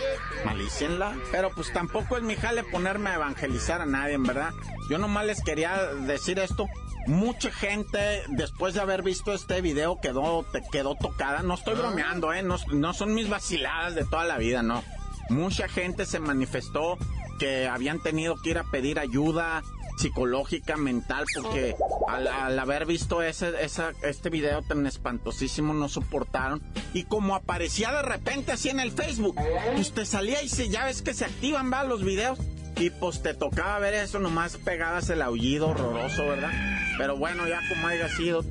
Malícenla. 0.46 1.18
Pero 1.32 1.52
pues 1.54 1.74
tampoco 1.74 2.16
es 2.16 2.24
mi 2.24 2.38
jale 2.38 2.64
ponerme 2.64 3.10
a 3.10 3.16
evangelizar 3.16 3.82
a 3.82 3.86
nadie, 3.86 4.14
en 4.14 4.24
verdad. 4.24 4.52
Yo 4.90 4.98
nomás 4.98 5.26
les 5.26 5.44
quería 5.44 5.94
decir 5.94 6.40
esto. 6.40 6.68
Mucha 7.08 7.52
gente, 7.52 8.24
después 8.28 8.74
de 8.74 8.82
haber 8.82 9.02
visto 9.02 9.34
este 9.34 9.62
video, 9.62 10.00
quedó, 10.02 10.44
te 10.52 10.62
quedó 10.70 10.96
tocada. 10.96 11.42
No 11.42 11.54
estoy 11.54 11.76
bromeando, 11.76 12.34
¿eh? 12.34 12.44
No, 12.44 12.58
no 12.74 12.94
son 12.94 13.14
mis 13.14 13.30
vaciladas 13.30 13.96
de 13.96 14.04
toda 14.04 14.26
la 14.26 14.38
vida, 14.38 14.62
no. 14.62 14.84
Mucha 15.30 15.70
gente 15.70 16.06
se 16.06 16.20
manifestó 16.20 16.98
que 17.40 17.66
habían 17.66 18.02
tenido 18.02 18.36
que 18.36 18.50
ir 18.50 18.58
a 18.58 18.66
pedir 18.66 19.00
ayuda 19.00 19.64
psicológica, 19.98 20.76
mental, 20.76 21.26
porque 21.34 21.76
al, 22.10 22.28
al 22.28 22.60
haber 22.60 22.86
visto 22.86 23.22
ese, 23.22 23.64
esa, 23.64 23.94
este 24.04 24.30
video 24.30 24.62
tan 24.62 24.86
espantosísimo 24.86 25.74
no 25.74 25.88
soportaron. 25.88 26.62
Y 26.94 27.04
como 27.04 27.36
aparecía 27.36 27.94
de 27.94 28.02
repente 28.02 28.52
así 28.52 28.68
en 28.68 28.82
el 28.82 28.92
Facebook, 28.92 29.36
pues 29.76 29.94
te 29.94 30.06
salía 30.06 30.44
y 30.44 30.50
se, 30.50 30.68
ya 30.68 30.84
ves 30.84 31.02
que 31.02 31.14
se 31.14 31.24
activan, 31.24 31.72
va, 31.72 31.86
los 31.86 32.04
videos. 32.04 32.38
Y 32.76 32.92
pues 32.92 33.24
te 33.24 33.34
tocaba 33.34 33.80
ver 33.80 33.96
eso, 33.96 34.20
nomás 34.20 34.58
pegadas 34.58 35.10
el 35.10 35.22
aullido 35.22 35.70
horroroso, 35.70 36.28
¿verdad? 36.28 36.77
Pero 36.98 37.18
bueno, 37.18 37.48
ya 37.48 37.62
como 37.70 37.88
haya 37.88 38.10
sido. 38.10 38.44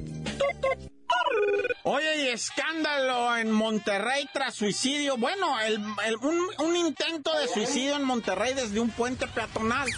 Oye, 1.89 2.25
y 2.25 2.29
escándalo 2.31 3.37
en 3.37 3.53
Monterrey 3.53 4.29
tras 4.33 4.57
suicidio. 4.57 5.17
Bueno, 5.17 5.57
el, 5.61 5.79
un, 6.59 6.77
intento 6.77 7.33
de 7.39 7.47
suicidio 7.47 7.95
en 7.95 8.03
Monterrey 8.03 8.55
desde 8.55 8.81
un 8.81 8.91
puente 8.91 9.29
peatonal. 9.29 9.89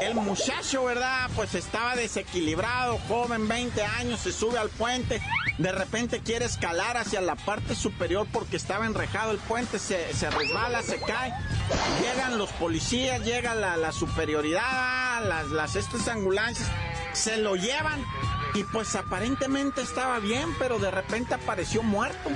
El 0.00 0.14
muchacho, 0.14 0.84
¿verdad? 0.84 1.28
Pues 1.34 1.56
estaba 1.56 1.96
desequilibrado, 1.96 2.96
joven, 3.08 3.48
20 3.48 3.82
años, 3.82 4.20
se 4.20 4.30
sube 4.30 4.56
al 4.56 4.68
puente. 4.70 5.20
De 5.58 5.72
repente 5.72 6.20
quiere 6.20 6.44
escalar 6.44 6.96
hacia 6.96 7.20
la 7.20 7.34
parte 7.34 7.74
superior 7.74 8.28
porque 8.32 8.56
estaba 8.56 8.86
enrejado 8.86 9.32
el 9.32 9.38
puente, 9.38 9.80
se, 9.80 10.14
se 10.14 10.30
resbala, 10.30 10.80
se 10.82 11.00
cae. 11.00 11.34
Llegan 12.00 12.38
los 12.38 12.52
policías, 12.52 13.20
llega 13.24 13.56
la, 13.56 13.76
la 13.76 13.90
superioridad, 13.90 15.24
las, 15.26 15.48
las 15.48 15.74
estas 15.74 16.06
ambulancias, 16.06 16.70
se 17.12 17.36
lo 17.38 17.56
llevan 17.56 18.04
Y 18.54 18.64
pues 18.64 18.94
aparentemente 18.96 19.80
estaba 19.80 20.18
bien, 20.18 20.48
pero 20.58 20.78
de 20.78 20.90
repente 20.90 21.32
apareció 21.34 21.82
muerto. 21.82 22.30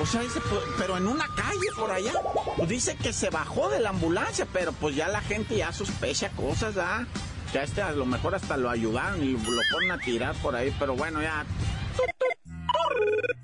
O 0.00 0.06
sea, 0.06 0.20
dice, 0.20 0.40
pues, 0.40 0.62
pero 0.76 0.98
en 0.98 1.06
una 1.06 1.26
calle 1.34 1.68
por 1.76 1.90
allá. 1.90 2.12
Pues 2.56 2.68
dice 2.68 2.96
que 2.96 3.14
se 3.14 3.30
bajó 3.30 3.70
de 3.70 3.80
la 3.80 3.88
ambulancia, 3.90 4.46
pero 4.52 4.72
pues 4.72 4.94
ya 4.94 5.08
la 5.08 5.22
gente 5.22 5.56
ya 5.56 5.72
sospecha 5.72 6.28
cosas, 6.30 6.76
¿ah? 6.76 7.06
Que 7.50 7.60
a 7.60 7.62
este 7.62 7.80
a 7.80 7.92
lo 7.92 8.04
mejor 8.04 8.34
hasta 8.34 8.58
lo 8.58 8.68
ayudaron 8.68 9.22
y 9.22 9.32
lo 9.32 9.60
ponen 9.72 9.90
a 9.92 9.98
tirar 9.98 10.34
por 10.36 10.54
ahí, 10.54 10.74
pero 10.78 10.94
bueno, 10.96 11.22
ya. 11.22 11.46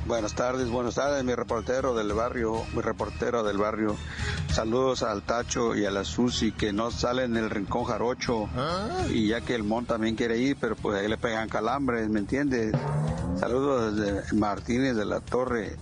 Buenas 0.07 0.35
tardes, 0.35 0.69
buenas 0.69 0.95
tardes, 0.95 1.21
mi 1.25 1.35
reportero 1.35 1.93
del 1.93 2.13
barrio, 2.13 2.63
mi 2.73 2.81
reportero 2.81 3.43
del 3.43 3.57
barrio. 3.57 3.97
Saludos 4.49 5.03
al 5.03 5.21
Tacho 5.23 5.75
y 5.75 5.85
a 5.85 5.91
la 5.91 6.05
Susi 6.05 6.53
que 6.53 6.71
no 6.71 6.91
salen 6.91 7.33
del 7.33 7.49
rincón 7.49 7.83
jarocho. 7.83 8.47
Y 9.09 9.27
ya 9.27 9.41
que 9.41 9.53
el 9.53 9.65
Mon 9.65 9.85
también 9.85 10.15
quiere 10.15 10.37
ir, 10.37 10.55
pero 10.61 10.77
pues 10.77 10.97
ahí 10.97 11.09
le 11.09 11.17
pegan 11.17 11.49
calambres, 11.49 12.07
¿me 12.07 12.19
entiendes? 12.19 12.73
Saludos 13.37 13.97
desde 13.97 14.33
Martínez 14.33 14.95
de 14.95 15.03
la 15.03 15.19
Torre, 15.19 15.75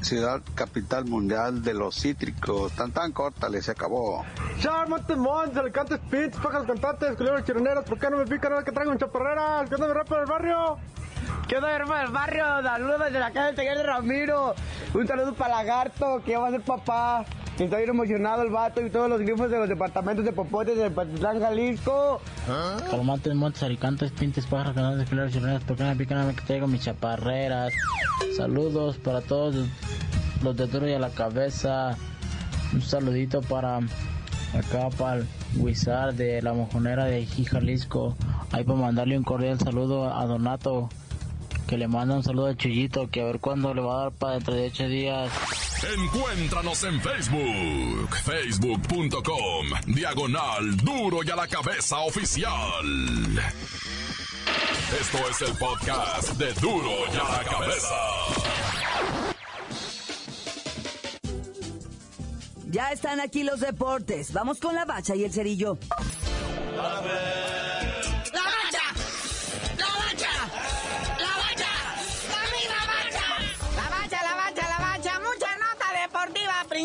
ciudad 0.00 0.40
capital 0.54 1.04
mundial 1.04 1.62
de 1.62 1.74
los 1.74 1.96
cítricos. 1.96 2.72
Tan 2.72 2.92
tan 2.92 3.12
corta, 3.12 3.50
se 3.60 3.72
acabó. 3.72 4.24
Charmante 4.58 5.16
Mons, 5.16 5.54
Alicantes 5.54 6.00
Pits, 6.10 6.38
pájaros 6.38 6.66
cantantes, 6.66 7.14
culeros 7.14 7.44
chironeros, 7.44 7.84
¿por 7.84 7.98
qué 7.98 8.08
no 8.08 8.16
me 8.16 8.24
pican 8.24 8.52
ahora 8.52 8.64
que 8.64 8.72
traigo 8.72 8.90
un 8.90 8.96
chaparrera? 8.96 9.66
¿Qué 9.68 9.74
onda 9.74 9.88
mi 9.88 9.92
rap 9.92 10.08
del 10.08 10.24
barrio? 10.24 10.78
¿Qué 11.48 11.56
onda 11.56 11.78
rap 11.78 11.88
del 11.88 12.10
barrio? 12.10 12.44
Saludos 12.60 13.00
desde 13.04 13.20
la 13.20 13.30
calle 13.30 13.46
del 13.46 13.54
taller 13.54 13.76
de 13.78 13.82
Ramiro. 13.84 14.54
Un 14.92 15.06
saludo 15.06 15.32
para 15.32 15.56
Lagarto, 15.56 16.20
que 16.24 16.36
va 16.36 16.48
a 16.48 16.50
ser 16.50 16.60
papá. 16.62 17.24
Estoy 17.56 17.78
bien 17.78 17.90
emocionado 17.90 18.42
el 18.42 18.50
vato 18.50 18.84
y 18.84 18.90
todos 18.90 19.08
los 19.08 19.20
grifos 19.20 19.48
de 19.48 19.58
los 19.58 19.68
departamentos 19.68 20.24
de 20.24 20.32
Popotes 20.32 20.76
de 20.76 20.90
Patitlán, 20.90 21.40
Jalisco. 21.40 22.20
Calmantes, 22.90 23.32
montes, 23.36 23.62
alicantes, 23.62 24.10
pintes, 24.10 24.44
pájaros, 24.44 24.74
canales, 24.74 25.08
culeros 25.08 25.32
chironeros, 25.32 25.62
¿por 25.62 25.76
qué 25.76 25.84
no 25.84 25.90
me 25.90 25.96
pican 25.96 26.18
ahora 26.18 26.34
que 26.34 26.42
traigo 26.42 26.66
mis 26.66 26.82
chaparreras? 26.82 27.72
Saludos 28.36 28.98
para 28.98 29.20
todos 29.20 29.54
los 30.42 30.56
de 30.56 30.66
duro 30.66 30.88
y 30.88 30.94
a 30.94 30.98
la 30.98 31.10
cabeza. 31.10 31.96
Un 32.72 32.82
saludito 32.82 33.40
para 33.40 33.76
acá 33.76 34.88
para 34.98 35.20
el 35.20 35.26
Wizard 35.56 36.14
de 36.14 36.42
la 36.42 36.52
mojonera 36.54 37.04
de 37.04 37.24
Jalisco. 37.24 38.16
Ahí 38.50 38.64
para 38.64 38.80
mandarle 38.80 39.16
un 39.16 39.22
cordial 39.22 39.60
saludo 39.60 40.12
a 40.12 40.26
Donato. 40.26 40.88
Que 41.66 41.76
le 41.76 41.88
manda 41.88 42.14
un 42.14 42.22
saludo 42.22 42.46
a 42.46 42.54
Chuyito, 42.54 43.10
que 43.10 43.22
a 43.22 43.24
ver 43.24 43.40
cuándo 43.40 43.74
le 43.74 43.80
va 43.80 43.94
a 43.94 44.02
dar 44.04 44.12
para 44.12 44.34
dentro 44.34 44.54
de 44.54 44.68
ocho 44.68 44.86
días. 44.86 45.32
Encuéntranos 45.98 46.84
en 46.84 47.00
Facebook, 47.00 48.16
facebook.com, 48.24 49.66
diagonal 49.86 50.76
duro 50.76 51.18
y 51.24 51.30
a 51.30 51.36
la 51.36 51.48
cabeza 51.48 51.98
oficial. 51.98 52.52
Esto 55.00 55.18
es 55.28 55.42
el 55.42 55.56
podcast 55.58 56.30
de 56.34 56.52
duro 56.54 56.92
y 57.12 57.16
a 57.16 57.38
la 57.38 57.44
cabeza. 57.44 57.94
Ya 62.70 62.92
están 62.92 63.20
aquí 63.20 63.42
los 63.42 63.60
deportes. 63.60 64.32
Vamos 64.32 64.60
con 64.60 64.74
la 64.74 64.84
bacha 64.84 65.16
y 65.16 65.24
el 65.24 65.32
cerillo. 65.32 65.78
¡La 66.76 67.00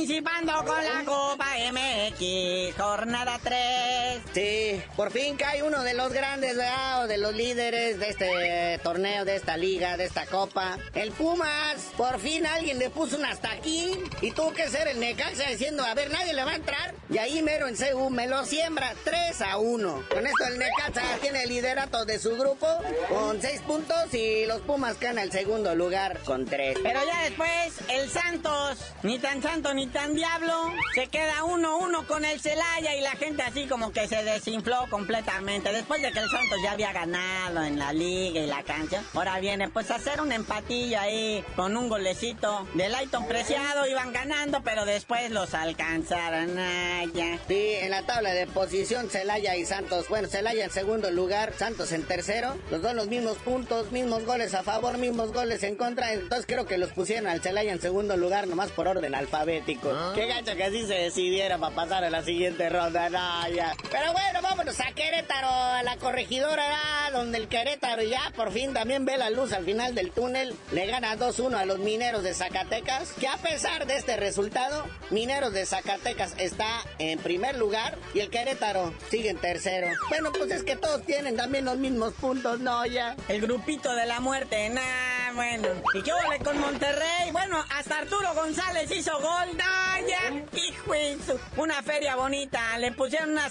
principando 0.05 0.51
con 0.65 0.83
la 0.83 1.05
Copa 1.05 1.45
MX, 1.71 2.75
jornada 2.75 3.39
3. 3.43 4.00
Sí, 4.33 4.81
por 4.95 5.11
fin 5.11 5.35
cae 5.35 5.61
uno 5.61 5.83
de 5.83 5.93
los 5.93 6.13
grandes. 6.13 6.57
O 6.97 7.07
de 7.07 7.17
los 7.17 7.33
líderes 7.35 7.99
de 7.99 8.09
este 8.09 8.79
torneo, 8.83 9.25
de 9.25 9.35
esta 9.35 9.57
liga, 9.57 9.97
de 9.97 10.05
esta 10.05 10.25
copa. 10.25 10.77
El 10.93 11.11
Pumas, 11.11 11.91
por 11.97 12.19
fin 12.19 12.45
alguien 12.45 12.79
le 12.79 12.89
puso 12.89 13.17
un 13.17 13.25
hasta 13.25 13.51
aquí. 13.51 13.91
Y 14.21 14.31
tuvo 14.31 14.53
que 14.53 14.69
ser 14.69 14.87
el 14.87 14.99
Necaxa 14.99 15.49
diciendo, 15.49 15.83
a 15.83 15.93
ver, 15.93 16.11
nadie 16.11 16.33
le 16.33 16.43
va 16.43 16.51
a 16.51 16.55
entrar. 16.55 16.93
Y 17.09 17.17
ahí 17.17 17.41
mero 17.41 17.67
en 17.67 17.75
CU 17.75 18.09
me 18.09 18.27
lo 18.27 18.45
siembra 18.45 18.93
3 19.03 19.41
a 19.41 19.57
1. 19.57 20.03
Con 20.09 20.27
esto 20.27 20.45
el 20.47 20.59
Necaxa 20.59 21.17
tiene 21.21 21.43
el 21.43 21.49
liderato 21.49 22.05
de 22.05 22.19
su 22.19 22.37
grupo 22.37 22.67
con 23.09 23.41
6 23.41 23.61
puntos 23.61 24.13
y 24.13 24.45
los 24.45 24.61
Pumas 24.61 24.97
quedan 24.97 25.19
al 25.19 25.31
segundo 25.31 25.75
lugar 25.75 26.19
con 26.19 26.45
3. 26.45 26.79
Pero 26.81 26.99
ya 27.05 27.23
después, 27.23 27.73
el 27.89 28.09
Santos, 28.09 28.79
ni 29.03 29.19
tan 29.19 29.41
santo 29.41 29.73
ni 29.73 29.87
tan 29.87 30.15
diablo, 30.15 30.71
se 30.95 31.07
queda 31.07 31.43
1-1 31.43 32.05
con 32.07 32.25
el 32.25 32.39
Celaya 32.39 32.95
y 32.95 33.01
la 33.01 33.11
gente 33.11 33.41
así 33.43 33.67
como 33.67 33.91
que 33.91 34.07
se 34.07 34.20
desinfló 34.23 34.87
completamente. 34.89 35.71
Después 35.71 36.01
de 36.01 36.11
que 36.11 36.19
el 36.19 36.29
Santos 36.29 36.59
ya 36.63 36.71
había 36.71 36.91
ganado 36.93 37.63
en 37.63 37.77
la 37.79 37.93
liga 37.93 38.41
y 38.41 38.47
la 38.47 38.63
cancha, 38.63 39.03
ahora 39.13 39.39
viene 39.39 39.69
pues 39.69 39.91
a 39.91 39.95
hacer 39.95 40.21
un 40.21 40.31
empatillo 40.31 40.99
ahí 40.99 41.43
con 41.55 41.75
un 41.77 41.89
golecito 41.89 42.67
de 42.73 42.89
Lighton 42.89 43.27
Preciado. 43.27 43.87
Iban 43.87 44.13
ganando, 44.13 44.61
pero 44.63 44.85
después 44.85 45.31
los 45.31 45.53
alcanzaron. 45.53 46.57
Ay, 46.57 47.11
ya. 47.13 47.37
Sí, 47.47 47.73
en 47.81 47.91
la 47.91 48.03
tabla 48.03 48.31
de 48.31 48.47
posición 48.47 49.09
Celaya 49.09 49.55
y 49.55 49.65
Santos. 49.65 50.07
Bueno, 50.09 50.27
Celaya 50.27 50.65
en 50.65 50.71
segundo 50.71 51.11
lugar, 51.11 51.53
Santos 51.57 51.91
en 51.91 52.03
tercero. 52.03 52.57
Los 52.69 52.81
dos 52.81 52.93
los 52.93 53.07
mismos 53.07 53.37
puntos, 53.37 53.91
mismos 53.91 54.25
goles 54.25 54.53
a 54.53 54.63
favor, 54.63 54.97
mismos 54.97 55.31
goles 55.33 55.63
en 55.63 55.75
contra. 55.75 56.13
Entonces 56.13 56.45
creo 56.45 56.65
que 56.65 56.77
los 56.77 56.91
pusieron 56.91 57.27
al 57.27 57.41
Celaya 57.41 57.71
en 57.71 57.81
segundo 57.81 58.17
lugar 58.17 58.47
nomás 58.47 58.71
por 58.71 58.87
orden 58.87 59.15
alfabético. 59.15 59.89
Qué 60.15 60.27
gacho 60.27 60.55
que 60.55 60.63
así 60.63 60.85
se 60.85 60.95
decidiera 60.95 61.57
para 61.57 61.75
pasar 61.75 62.03
a 62.03 62.09
la 62.09 62.23
siguiente 62.23 62.69
ronda. 62.69 63.09
No, 63.09 63.49
ya. 63.49 63.75
Pero 63.91 64.10
Bueno, 64.11 64.41
vámonos 64.41 64.79
a 64.79 64.91
Querétaro, 64.93 65.47
a 65.47 65.83
la 65.83 65.97
corregidora, 65.97 66.65
donde 67.11 67.37
el 67.37 67.47
Querétaro 67.47 68.03
ya 68.03 68.31
por 68.35 68.51
fin 68.51 68.73
también 68.73 69.05
ve 69.05 69.17
la 69.17 69.29
luz 69.29 69.53
al 69.53 69.65
final 69.65 69.95
del 69.95 70.11
túnel. 70.11 70.55
Le 70.71 70.85
gana 70.85 71.17
2-1 71.17 71.55
a 71.55 71.65
los 71.65 71.79
mineros 71.79 72.23
de 72.23 72.33
Zacatecas, 72.33 73.13
que 73.13 73.27
a 73.27 73.37
pesar 73.37 73.85
de 73.87 73.97
este 73.97 74.17
resultado, 74.17 74.85
Mineros 75.11 75.51
de 75.53 75.65
Zacatecas 75.65 76.33
está 76.37 76.67
en 76.97 77.19
primer 77.19 77.57
lugar 77.57 77.97
y 78.13 78.19
el 78.19 78.29
Querétaro 78.29 78.93
sigue 79.09 79.29
en 79.29 79.37
tercero. 79.37 79.87
Bueno, 80.07 80.31
pues 80.31 80.51
es 80.51 80.63
que 80.63 80.77
todos 80.77 81.05
tienen 81.05 81.35
también 81.35 81.65
los 81.65 81.77
mismos 81.77 82.13
puntos, 82.13 82.59
¿no? 82.61 82.85
Ya. 82.85 83.15
El 83.27 83.41
grupito 83.41 83.93
de 83.93 84.05
la 84.05 84.21
muerte, 84.21 84.69
nah, 84.69 85.33
bueno. 85.33 85.67
¿Y 85.93 86.01
qué 86.01 86.13
huele 86.13 86.43
con 86.43 86.57
Monterrey? 86.59 87.31
Bueno, 87.31 87.63
hasta 87.75 87.99
Arturo 87.99 88.33
González 88.33 88.89
hizo 88.91 89.11
gol, 89.19 89.57
nah, 89.57 89.99
ya. 90.07 90.31
Hijo 90.57 91.39
Una 91.57 91.83
feria 91.83 92.15
bonita, 92.15 92.77
le 92.79 92.93
pusieron 92.93 93.31
una 93.31 93.49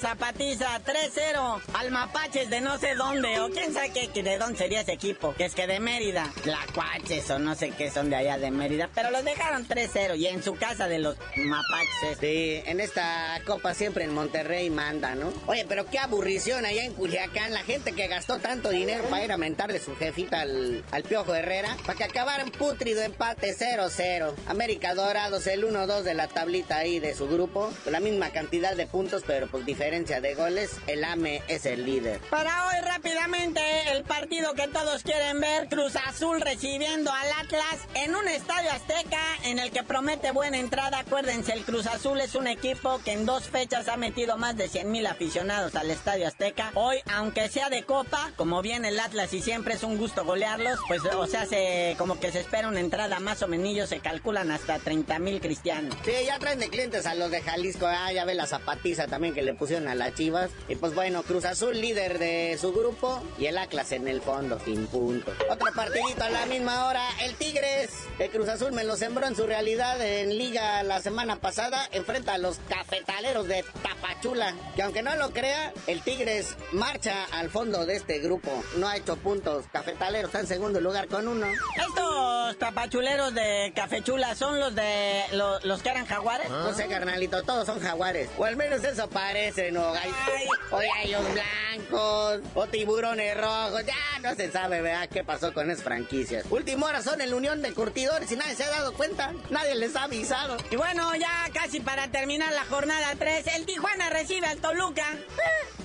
zapatiza 0.57 0.81
3-0 0.85 1.61
al 1.75 1.91
Mapaches 1.91 2.51
de 2.51 2.61
no 2.61 2.79
sé 2.79 2.95
dónde, 2.95 3.41
o 3.41 3.51
quién 3.51 3.73
sabe 3.73 3.91
de 3.91 4.39
dónde 4.39 4.59
sería 4.59 4.81
ese 4.81 4.93
equipo, 4.93 5.35
que 5.35 5.45
es 5.45 5.55
que 5.55 5.67
de 5.67 5.81
Mérida, 5.81 6.29
Tlacuaches 6.43 7.31
o 7.31 7.39
no 7.39 7.55
sé 7.55 7.71
qué 7.71 7.91
son 7.91 8.11
de 8.11 8.17
allá 8.17 8.39
de 8.39 8.51
Mérida, 8.51 8.89
pero 8.95 9.11
los 9.11 9.25
dejaron 9.25 9.67
3-0 9.67 10.17
y 10.17 10.27
en 10.27 10.43
su 10.43 10.55
casa 10.55 10.89
de 10.89 10.99
los 10.99 11.17
Mapaches. 11.37 12.19
Sí, 12.19 12.63
en 12.65 12.81
esta 12.81 13.41
copa 13.47 13.75
siempre 13.75 14.05
en 14.05 14.15
Monterrey 14.15 14.71
manda, 14.71 15.15
¿no? 15.15 15.33
Oye, 15.47 15.65
pero 15.69 15.87
qué 15.87 15.99
aburrición 15.99 16.65
allá 16.65 16.85
en 16.85 16.95
Culiacán, 16.95 17.53
la 17.53 17.63
gente 17.63 17.93
que 17.93 18.09
gastó 18.09 18.39
tanto 18.39 18.71
dinero 18.71 19.05
para 19.05 19.25
ir 19.25 19.33
a 19.33 19.37
mentarle 19.37 19.79
su 19.79 19.95
jefita 19.97 20.41
al, 20.41 20.85
al 20.91 21.03
Piojo 21.05 21.35
Herrera, 21.35 21.77
para 21.87 21.97
que 21.97 22.05
acabaran 22.05 22.51
putrido 22.51 23.03
empate 23.03 23.55
0-0. 23.57 24.33
América 24.47 24.95
Dorados, 24.95 25.47
el 25.47 25.65
1-2 25.65 26.03
de 26.03 26.15
la 26.15 26.29
tablita 26.29 26.79
ahí 26.79 26.99
de 26.99 27.15
su 27.15 27.29
grupo, 27.29 27.73
con 27.85 27.93
la 27.93 28.01
misma 28.01 28.31
cantidad 28.31 28.75
de 28.77 28.87
puntos, 28.87 29.23
pero 29.27 29.47
por 29.47 29.65
diferencia 29.65 30.21
de 30.21 30.40
goles, 30.41 30.71
el 30.87 31.05
AME 31.05 31.43
es 31.49 31.67
el 31.67 31.85
líder. 31.85 32.19
Para 32.31 32.67
hoy 32.67 32.81
rápidamente 32.83 33.61
el 33.93 34.05
partido 34.05 34.55
que 34.55 34.69
todos 34.69 35.03
quieren 35.03 35.41
ver, 35.41 35.69
Cruz 35.69 35.97
Azul 35.97 36.41
recibiendo 36.41 37.13
al 37.13 37.29
Atlas 37.41 37.79
en 37.95 38.15
un 38.15 38.27
estadio 38.27 38.71
azteca 38.73 39.21
en 39.45 39.59
el 39.59 39.71
que 39.71 39.83
promete 39.83 40.31
buena 40.33 40.59
entrada. 40.59 41.01
Acuérdense, 41.01 41.53
el 41.53 41.65
Cruz 41.65 41.87
Azul 41.87 42.21
es 42.21 42.35
un 42.35 42.47
equipo 42.47 43.01
que 43.05 43.13
en 43.13 43.27
dos 43.27 43.45
fechas 43.45 43.89
ha 43.89 43.97
metido 43.97 44.39
más 44.39 44.57
de 44.57 44.69
100 44.69 44.91
mil 44.91 45.07
aficionados 45.07 45.75
al 45.75 45.91
estadio 45.91 46.27
azteca. 46.27 46.71
Hoy, 46.75 46.99
aunque 47.13 47.49
sea 47.49 47.69
de 47.69 47.83
copa, 47.85 48.31
como 48.37 48.63
viene 48.63 48.89
el 48.89 49.01
Atlas 49.01 49.33
y 49.35 49.43
siempre 49.43 49.75
es 49.75 49.83
un 49.83 49.99
gusto 49.99 50.25
golearlos, 50.25 50.79
pues 50.89 51.03
o 51.05 51.27
sea, 51.27 51.45
se, 51.45 51.95
como 51.99 52.19
que 52.19 52.33
se 52.33 52.41
espera 52.41 52.69
una 52.69 52.81
entrada 52.81 53.21
más 53.21 53.43
o 53.43 53.49
menos, 53.49 53.61
se 53.91 54.01
calculan 54.01 54.51
hasta 54.51 54.79
30 54.79 55.19
mil 55.19 55.41
cristianos. 55.41 55.95
Sí, 56.05 56.13
ya 56.27 56.39
traen 56.39 56.59
de 56.59 56.69
clientes 56.69 57.05
a 57.05 57.15
los 57.15 57.31
de 57.31 57.43
Jalisco. 57.43 57.87
Ah, 57.87 58.13
ya 58.13 58.25
ve 58.25 58.35
la 58.35 58.47
zapatiza 58.47 59.07
también 59.07 59.35
que 59.35 59.43
le 59.43 59.55
pusieron 59.55 59.89
a 59.89 59.95
las 59.95 60.15
chivas. 60.31 60.51
Y 60.69 60.77
pues 60.77 60.95
bueno, 60.95 61.23
Cruz 61.23 61.45
Azul 61.45 61.81
líder 61.81 62.19
de 62.19 62.57
su 62.61 62.73
grupo 62.73 63.23
y 63.39 63.47
el 63.47 63.59
Atlas 63.59 63.91
en 63.93 64.07
el 64.09 64.21
fondo, 64.23 64.59
sin 64.65 64.87
punto. 64.87 65.33
Otro 65.51 65.73
partidito 65.75 66.23
a 66.25 66.31
la 66.31 66.47
misma 66.47 66.87
hora. 66.87 67.03
El 67.23 67.35
Tigres, 67.35 67.91
que 68.19 68.29
Cruz 68.31 68.49
Azul 68.49 68.73
me 68.73 68.85
lo 68.85 68.97
sembró 68.97 69.27
en 69.27 69.35
su 69.35 69.47
realidad 69.47 70.01
en 70.01 70.37
Liga 70.39 70.83
la 70.85 71.01
semana 71.03 71.37
pasada. 71.37 71.89
Enfrenta 71.93 72.35
a 72.35 72.39
los 72.39 72.59
cafetaleros 72.69 73.49
de 73.49 73.65
Tapachula. 73.83 74.55
Que 74.77 74.83
aunque 74.83 75.03
no 75.03 75.17
lo 75.17 75.31
crea, 75.31 75.73
el 75.87 76.01
Tigres 76.03 76.55
marcha 76.73 77.25
al 77.33 77.51
fondo 77.51 77.87
de 77.87 77.97
este 77.97 78.19
grupo. 78.21 78.51
No 78.77 78.89
ha 78.89 78.97
hecho 78.97 79.17
puntos. 79.17 79.65
Cafetaleros 79.73 80.29
está 80.29 80.41
en 80.41 80.47
segundo 80.47 80.81
lugar 80.81 81.09
con 81.09 81.27
uno. 81.27 81.47
Estos 81.77 82.59
tapachuleros 82.59 83.35
de 83.35 83.73
Cafechula 83.75 84.35
son 84.35 84.61
los 84.61 84.75
de 84.75 85.25
lo- 85.33 85.59
los 85.61 85.83
que 85.83 85.89
eran 85.91 86.07
jaguares. 86.07 86.49
No 86.51 86.73
sé, 86.75 86.87
carnalito, 86.87 87.43
todos 87.43 87.67
son 87.67 87.81
jaguares. 87.81 88.29
O 88.39 88.45
al 88.45 88.57
menos 88.57 88.85
eso 88.85 89.09
parece, 89.09 89.73
¿no? 89.73 89.93
Hay, 90.21 90.47
o 90.71 90.77
gallos 90.77 91.25
blancos, 91.33 92.41
o 92.55 92.67
tiburones 92.67 93.37
rojos. 93.37 93.85
Ya 93.87 94.19
no 94.23 94.35
se 94.35 94.51
sabe, 94.51 94.83
¿verdad? 94.83 95.09
¿Qué 95.09 95.25
pasó 95.25 95.53
con 95.53 95.71
esas 95.71 95.85
franquicias? 95.85 96.45
Última 96.51 96.87
hora 96.87 97.03
son 97.03 97.21
el 97.21 97.35
Unión 97.35 97.63
de 97.63 97.73
Curtidores 97.73 98.31
y 98.33 98.37
nadie 98.37 98.55
se 98.55 98.65
ha 98.65 98.71
dado 98.71 98.93
cuenta. 98.95 99.33
Nadie 99.51 99.75
les 99.75 99.97
ha 99.97 100.05
avisado. 100.05 100.57
Y 100.71 100.77
bueno, 100.77 101.15
ya 101.17 101.49
casi 101.53 101.81
para 101.81 102.09
terminar 102.09 102.53
la 102.53 102.65
jornada 102.65 103.15
3, 103.19 103.47
el 103.57 103.67
Tijuana 103.67 104.11
recibe 104.11 104.47
al 104.47 104.59
Toluca. 104.59 105.07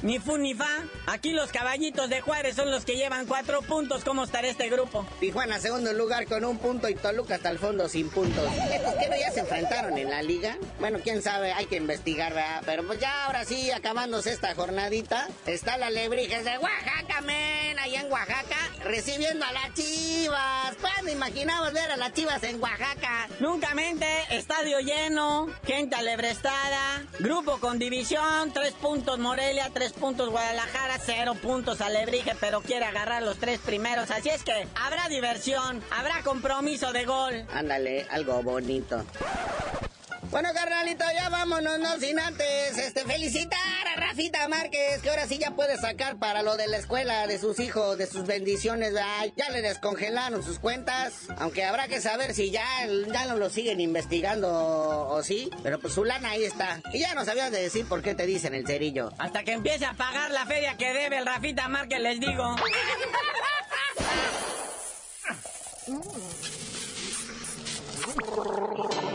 Ni 0.05 0.19
fu 0.19 0.37
ni 0.37 0.53
fa. 0.53 0.69
Aquí 1.07 1.31
los 1.31 1.51
caballitos 1.51 2.11
de 2.11 2.21
Juárez 2.21 2.55
son 2.55 2.69
los 2.69 2.85
que 2.85 2.95
llevan 2.95 3.25
cuatro 3.25 3.63
puntos. 3.63 4.03
¿Cómo 4.03 4.23
estará 4.23 4.47
este 4.47 4.69
grupo? 4.69 5.03
Tijuana, 5.19 5.59
segundo 5.59 5.91
lugar 5.93 6.27
con 6.27 6.45
un 6.45 6.59
punto 6.59 6.87
y 6.87 6.93
Toluca 6.93 7.35
hasta 7.35 7.49
el 7.49 7.57
fondo 7.57 7.89
sin 7.89 8.11
puntos. 8.11 8.47
¿Estos 8.71 8.93
que 8.93 9.09
no 9.09 9.15
ya 9.17 9.31
se 9.31 9.39
enfrentaron 9.39 9.97
en 9.97 10.11
la 10.11 10.21
liga? 10.21 10.57
Bueno, 10.79 10.99
quién 11.03 11.23
sabe, 11.23 11.53
hay 11.53 11.65
que 11.65 11.77
investigar, 11.77 12.35
¿verdad? 12.35 12.61
Pero 12.67 12.85
pues 12.85 12.99
ya 12.99 13.25
ahora 13.25 13.45
sí, 13.45 13.71
acabándose 13.71 14.31
esta 14.31 14.53
jornadita, 14.53 15.27
está 15.47 15.75
la 15.77 15.89
Lebrijes 15.89 16.45
de 16.45 16.55
Oaxaca, 16.59 17.21
men, 17.21 17.79
allá 17.79 18.01
en 18.01 18.11
Oaxaca, 18.11 18.57
recibiendo 18.83 19.43
a 19.43 19.53
las 19.53 19.73
chivas. 19.73 20.75
¿Cuándo 20.81 21.11
imaginabas 21.11 21.73
ver 21.73 21.91
a 21.91 21.97
las 21.97 22.13
chivas 22.13 22.43
en 22.43 22.61
Oaxaca? 22.61 23.27
Nunca 23.39 23.73
mente, 23.73 24.05
estadio 24.29 24.81
lleno, 24.81 25.47
gente 25.65 25.95
alebrestada, 25.95 27.03
grupo 27.17 27.59
con 27.59 27.79
división, 27.79 28.53
tres 28.53 28.73
puntos 28.73 29.17
Morelia, 29.17 29.71
tres 29.73 29.94
puntos 29.95 30.29
Guadalajara, 30.29 30.97
cero 30.99 31.33
puntos 31.41 31.81
Alebrije, 31.81 32.33
pero 32.39 32.61
quiere 32.61 32.85
agarrar 32.85 33.23
los 33.23 33.37
tres 33.37 33.59
primeros. 33.59 34.11
Así 34.11 34.29
es 34.29 34.43
que 34.43 34.67
habrá 34.75 35.09
diversión, 35.09 35.83
habrá 35.91 36.21
compromiso 36.23 36.93
de 36.93 37.05
gol. 37.05 37.45
Ándale, 37.53 38.05
algo 38.09 38.41
bonito. 38.43 39.03
Bueno, 40.35 40.49
carnalito, 40.53 41.05
ya 41.17 41.29
vámonos, 41.29 41.79
no 41.79 41.97
sin 41.97 42.19
antes, 42.19 42.77
este, 42.77 43.05
felicitar 43.05 43.87
a 43.95 44.01
Rafita 44.01 44.49
Márquez, 44.49 45.01
que 45.01 45.09
ahora 45.09 45.27
sí 45.27 45.37
ya 45.37 45.51
puede 45.51 45.77
sacar 45.77 46.17
para 46.17 46.41
lo 46.41 46.57
de 46.57 46.67
la 46.67 46.75
escuela 46.75 47.25
de 47.25 47.39
sus 47.39 47.57
hijos, 47.61 47.97
de 47.97 48.05
sus 48.05 48.25
bendiciones, 48.25 48.91
¿verdad? 48.91 49.31
ya 49.37 49.49
le 49.49 49.61
descongelaron 49.61 50.43
sus 50.43 50.59
cuentas, 50.59 51.27
aunque 51.37 51.63
habrá 51.63 51.87
que 51.87 52.01
saber 52.01 52.33
si 52.33 52.51
ya, 52.51 52.65
ya 53.13 53.27
no 53.27 53.37
lo 53.37 53.49
siguen 53.49 53.79
investigando 53.79 54.49
o, 54.49 55.15
o 55.15 55.23
sí, 55.23 55.49
pero 55.63 55.79
pues 55.79 55.93
su 55.93 56.03
lana 56.03 56.31
ahí 56.31 56.43
está. 56.43 56.81
Y 56.91 56.99
ya 56.99 57.13
no 57.13 57.23
sabías 57.23 57.49
de 57.49 57.61
decir 57.61 57.85
por 57.87 58.01
qué 58.01 58.13
te 58.13 58.25
dicen 58.25 58.53
el 58.53 58.67
cerillo. 58.67 59.13
Hasta 59.17 59.45
que 59.45 59.53
empiece 59.53 59.85
a 59.85 59.93
pagar 59.93 60.31
la 60.31 60.45
feria 60.45 60.75
que 60.75 60.91
debe 60.91 61.17
el 61.17 61.25
Rafita 61.25 61.69
Márquez, 61.69 62.01
les 62.01 62.19
digo. 62.19 62.57